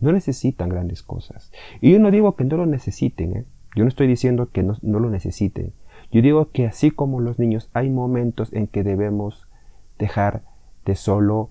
no 0.00 0.12
necesitan 0.12 0.68
grandes 0.68 1.02
cosas. 1.02 1.52
Y 1.80 1.92
yo 1.92 1.98
no 1.98 2.10
digo 2.10 2.36
que 2.36 2.44
no 2.44 2.56
lo 2.56 2.66
necesiten, 2.66 3.36
¿eh? 3.36 3.44
yo 3.76 3.84
no 3.84 3.88
estoy 3.88 4.06
diciendo 4.06 4.50
que 4.50 4.62
no, 4.62 4.76
no 4.82 4.98
lo 4.98 5.10
necesiten. 5.10 5.72
Yo 6.10 6.22
digo 6.22 6.50
que 6.50 6.66
así 6.66 6.90
como 6.90 7.20
los 7.20 7.38
niños 7.38 7.70
hay 7.72 7.88
momentos 7.88 8.52
en 8.52 8.66
que 8.66 8.82
debemos 8.82 9.48
dejar 9.98 10.42
de 10.84 10.96
solo 10.96 11.50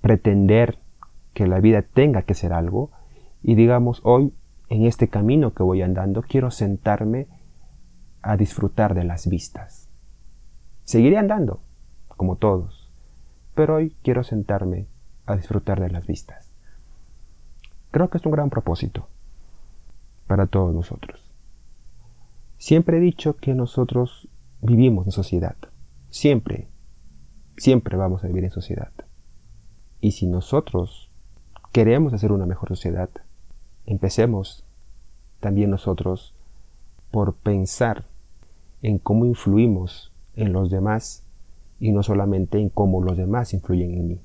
pretender 0.00 0.78
que 1.34 1.46
la 1.46 1.60
vida 1.60 1.82
tenga 1.82 2.22
que 2.22 2.34
ser 2.34 2.52
algo 2.52 2.90
y 3.42 3.54
digamos 3.54 4.00
hoy 4.04 4.32
en 4.68 4.86
este 4.86 5.08
camino 5.08 5.52
que 5.52 5.62
voy 5.62 5.82
andando 5.82 6.22
quiero 6.22 6.50
sentarme 6.50 7.26
a 8.22 8.36
disfrutar 8.36 8.94
de 8.94 9.04
las 9.04 9.28
vistas. 9.28 9.90
Seguiré 10.84 11.18
andando, 11.18 11.60
como 12.08 12.36
todos, 12.36 12.90
pero 13.54 13.76
hoy 13.76 13.96
quiero 14.02 14.24
sentarme 14.24 14.86
a 15.26 15.36
disfrutar 15.36 15.80
de 15.80 15.90
las 15.90 16.06
vistas. 16.06 16.41
Creo 17.92 18.10
que 18.10 18.18
es 18.18 18.26
un 18.26 18.32
gran 18.32 18.50
propósito 18.50 19.06
para 20.26 20.46
todos 20.46 20.74
nosotros. 20.74 21.30
Siempre 22.56 22.96
he 22.96 23.00
dicho 23.00 23.36
que 23.36 23.54
nosotros 23.54 24.28
vivimos 24.62 25.06
en 25.06 25.12
sociedad. 25.12 25.56
Siempre, 26.08 26.68
siempre 27.56 27.96
vamos 27.96 28.24
a 28.24 28.28
vivir 28.28 28.44
en 28.44 28.50
sociedad. 28.50 28.92
Y 30.00 30.12
si 30.12 30.26
nosotros 30.26 31.10
queremos 31.70 32.14
hacer 32.14 32.32
una 32.32 32.46
mejor 32.46 32.70
sociedad, 32.70 33.10
empecemos 33.84 34.64
también 35.40 35.70
nosotros 35.70 36.34
por 37.10 37.34
pensar 37.34 38.06
en 38.80 38.98
cómo 38.98 39.26
influimos 39.26 40.12
en 40.34 40.54
los 40.54 40.70
demás 40.70 41.26
y 41.78 41.92
no 41.92 42.02
solamente 42.02 42.58
en 42.58 42.70
cómo 42.70 43.02
los 43.02 43.18
demás 43.18 43.52
influyen 43.52 43.92
en 43.92 44.08
mí. 44.08 44.20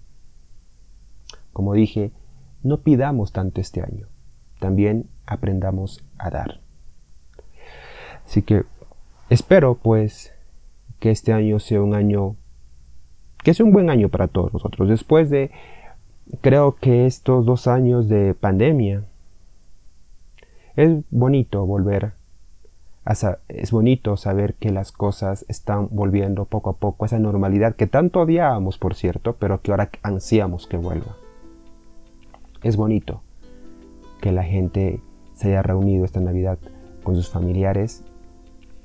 Como 1.51 1.73
dije, 1.73 2.11
no 2.63 2.81
pidamos 2.81 3.31
tanto 3.31 3.61
este 3.61 3.81
año, 3.81 4.07
también 4.59 5.07
aprendamos 5.25 6.03
a 6.17 6.29
dar. 6.29 6.61
Así 8.25 8.41
que 8.41 8.65
espero 9.29 9.75
pues 9.75 10.33
que 10.99 11.11
este 11.11 11.33
año 11.33 11.59
sea 11.59 11.81
un 11.81 11.93
año, 11.93 12.35
que 13.43 13.53
sea 13.53 13.65
un 13.65 13.71
buen 13.71 13.89
año 13.89 14.09
para 14.09 14.27
todos 14.27 14.53
nosotros. 14.53 14.89
Después 14.89 15.29
de, 15.29 15.51
creo 16.41 16.75
que 16.75 17.05
estos 17.05 17.45
dos 17.45 17.67
años 17.67 18.09
de 18.09 18.33
pandemia, 18.33 19.03
es 20.75 21.03
bonito 21.09 21.65
volver 21.65 22.13
a, 23.03 23.13
es 23.47 23.71
bonito 23.71 24.15
saber 24.17 24.53
que 24.55 24.69
las 24.69 24.91
cosas 24.91 25.45
están 25.47 25.87
volviendo 25.91 26.45
poco 26.45 26.69
a 26.69 26.77
poco 26.77 27.05
a 27.05 27.07
esa 27.07 27.19
normalidad 27.19 27.75
que 27.75 27.87
tanto 27.87 28.21
odiábamos, 28.21 28.77
por 28.77 28.93
cierto, 28.93 29.37
pero 29.39 29.61
que 29.61 29.71
ahora 29.71 29.89
ansiamos 30.03 30.67
que 30.67 30.77
vuelva. 30.77 31.15
Es 32.63 32.77
bonito 32.77 33.21
que 34.21 34.31
la 34.31 34.43
gente 34.43 35.01
se 35.33 35.49
haya 35.49 35.61
reunido 35.61 36.05
esta 36.05 36.19
Navidad 36.19 36.57
con 37.03 37.15
sus 37.15 37.29
familiares 37.29 38.03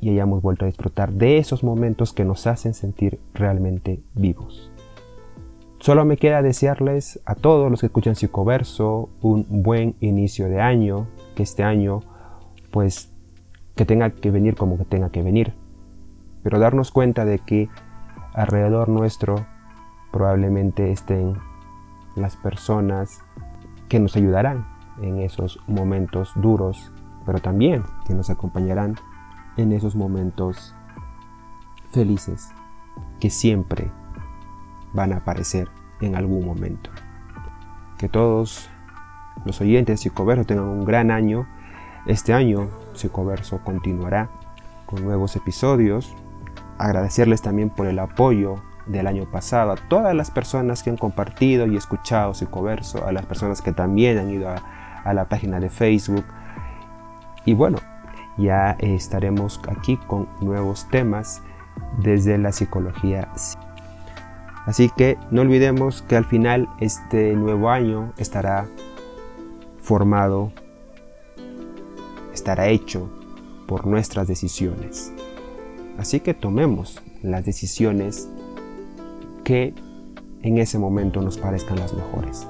y 0.00 0.11
hayamos 0.11 0.42
vuelto 0.42 0.64
a 0.64 0.68
disfrutar 0.68 1.12
de 1.12 1.38
esos 1.38 1.64
momentos 1.64 2.12
que 2.12 2.24
nos 2.24 2.46
hacen 2.46 2.74
sentir 2.74 3.18
realmente 3.35 4.02
vivos. 4.14 4.70
Solo 5.78 6.04
me 6.04 6.16
queda 6.16 6.42
desearles 6.42 7.20
a 7.24 7.35
todos 7.35 7.70
los 7.70 7.80
que 7.80 7.87
escuchan 7.87 8.14
Psicoverso 8.14 9.08
un 9.20 9.46
buen 9.48 9.96
inicio 10.00 10.48
de 10.48 10.61
año, 10.61 11.08
que 11.35 11.42
este 11.42 11.64
año 11.64 12.00
pues 12.70 13.12
que 13.74 13.85
tenga 13.85 14.11
que 14.11 14.30
venir 14.30 14.54
como 14.54 14.78
que 14.78 14.85
tenga 14.85 15.11
que 15.11 15.22
venir, 15.22 15.54
pero 16.42 16.58
darnos 16.58 16.90
cuenta 16.90 17.24
de 17.24 17.38
que 17.38 17.68
alrededor 18.35 18.88
nuestro 18.88 19.46
probablemente 20.12 20.92
estén 20.92 21.37
las 22.16 22.37
personas 22.37 23.22
que 23.92 24.00
nos 24.00 24.16
ayudarán 24.16 24.64
en 25.02 25.18
esos 25.18 25.61
momentos 25.66 26.33
duros, 26.37 26.90
pero 27.26 27.40
también 27.40 27.85
que 28.07 28.14
nos 28.14 28.31
acompañarán 28.31 28.96
en 29.59 29.70
esos 29.70 29.96
momentos 29.96 30.74
felices 31.90 32.52
que 33.20 33.28
siempre 33.28 33.92
van 34.94 35.12
a 35.12 35.18
aparecer 35.18 35.68
en 36.00 36.16
algún 36.16 36.46
momento. 36.46 36.88
Que 37.98 38.09
todos 38.09 38.70
los 39.44 39.61
oyentes 39.61 39.92
de 39.92 40.02
Psicoverso 40.05 40.46
tengan 40.46 40.68
un 40.68 40.87
gran 40.87 41.11
año. 41.11 41.46
Este 42.07 42.33
año 42.33 42.70
Psicoverso 42.94 43.62
continuará 43.62 44.31
con 44.87 45.05
nuevos 45.05 45.37
episodios. 45.37 46.16
Agradecerles 46.78 47.42
también 47.42 47.68
por 47.68 47.87
el 47.87 47.98
apoyo 47.98 48.55
del 48.86 49.06
año 49.06 49.30
pasado, 49.30 49.72
a 49.72 49.76
todas 49.76 50.14
las 50.14 50.30
personas 50.30 50.82
que 50.82 50.90
han 50.90 50.96
compartido 50.96 51.66
y 51.66 51.76
escuchado 51.76 52.34
Psicoverso, 52.34 53.06
a 53.06 53.12
las 53.12 53.26
personas 53.26 53.62
que 53.62 53.72
también 53.72 54.18
han 54.18 54.30
ido 54.30 54.48
a, 54.48 55.12
la 55.12 55.28
página 55.28 55.58
de 55.60 55.68
Facebook. 55.70 56.24
Y 57.44 57.54
bueno, 57.54 57.78
Ya 58.38 58.76
estaremos 58.80 59.60
aquí 59.68 59.98
con 60.06 60.26
nuevos 60.40 60.88
temas 60.88 61.42
desde 61.98 62.38
la 62.38 62.50
psicología. 62.50 63.28
Así 64.64 64.90
que 64.96 65.18
no 65.30 65.42
olvidemos 65.42 66.02
que 66.02 66.16
al 66.16 66.24
final 66.24 66.68
este 66.80 67.34
nuevo 67.34 67.68
año 67.68 68.12
estará 68.16 68.66
formado, 69.80 70.52
estará 72.32 72.68
hecho 72.68 73.10
por 73.66 73.86
nuestras 73.86 74.28
decisiones. 74.28 75.12
Así 75.98 76.20
que 76.20 76.32
tomemos 76.32 77.02
las 77.22 77.44
decisiones 77.44 78.28
que 79.44 79.74
en 80.42 80.59
ese 80.59 80.78
momento 80.78 81.22
nos 81.22 81.38
parezcan 81.38 81.78
las 81.78 81.94
mejores. 81.94 82.46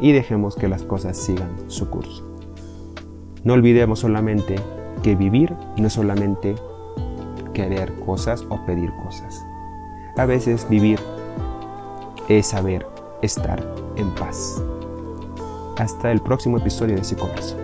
Y 0.00 0.12
dejemos 0.12 0.56
que 0.56 0.68
las 0.68 0.82
cosas 0.82 1.16
sigan 1.16 1.50
su 1.68 1.88
curso. 1.88 2.26
No 3.44 3.54
olvidemos 3.54 4.00
solamente 4.00 4.56
que 5.02 5.14
vivir 5.14 5.54
no 5.76 5.86
es 5.86 5.92
solamente 5.92 6.54
querer 7.54 7.92
cosas 8.00 8.44
o 8.48 8.64
pedir 8.66 8.92
cosas. 9.04 9.44
A 10.16 10.26
veces 10.26 10.68
vivir 10.68 10.98
es 12.28 12.46
saber 12.46 12.86
estar 13.22 13.62
en 13.96 14.10
paz. 14.14 14.62
Hasta 15.76 16.12
el 16.12 16.20
próximo 16.20 16.58
episodio 16.58 16.96
de 16.96 17.04
Psicoverso. 17.04 17.61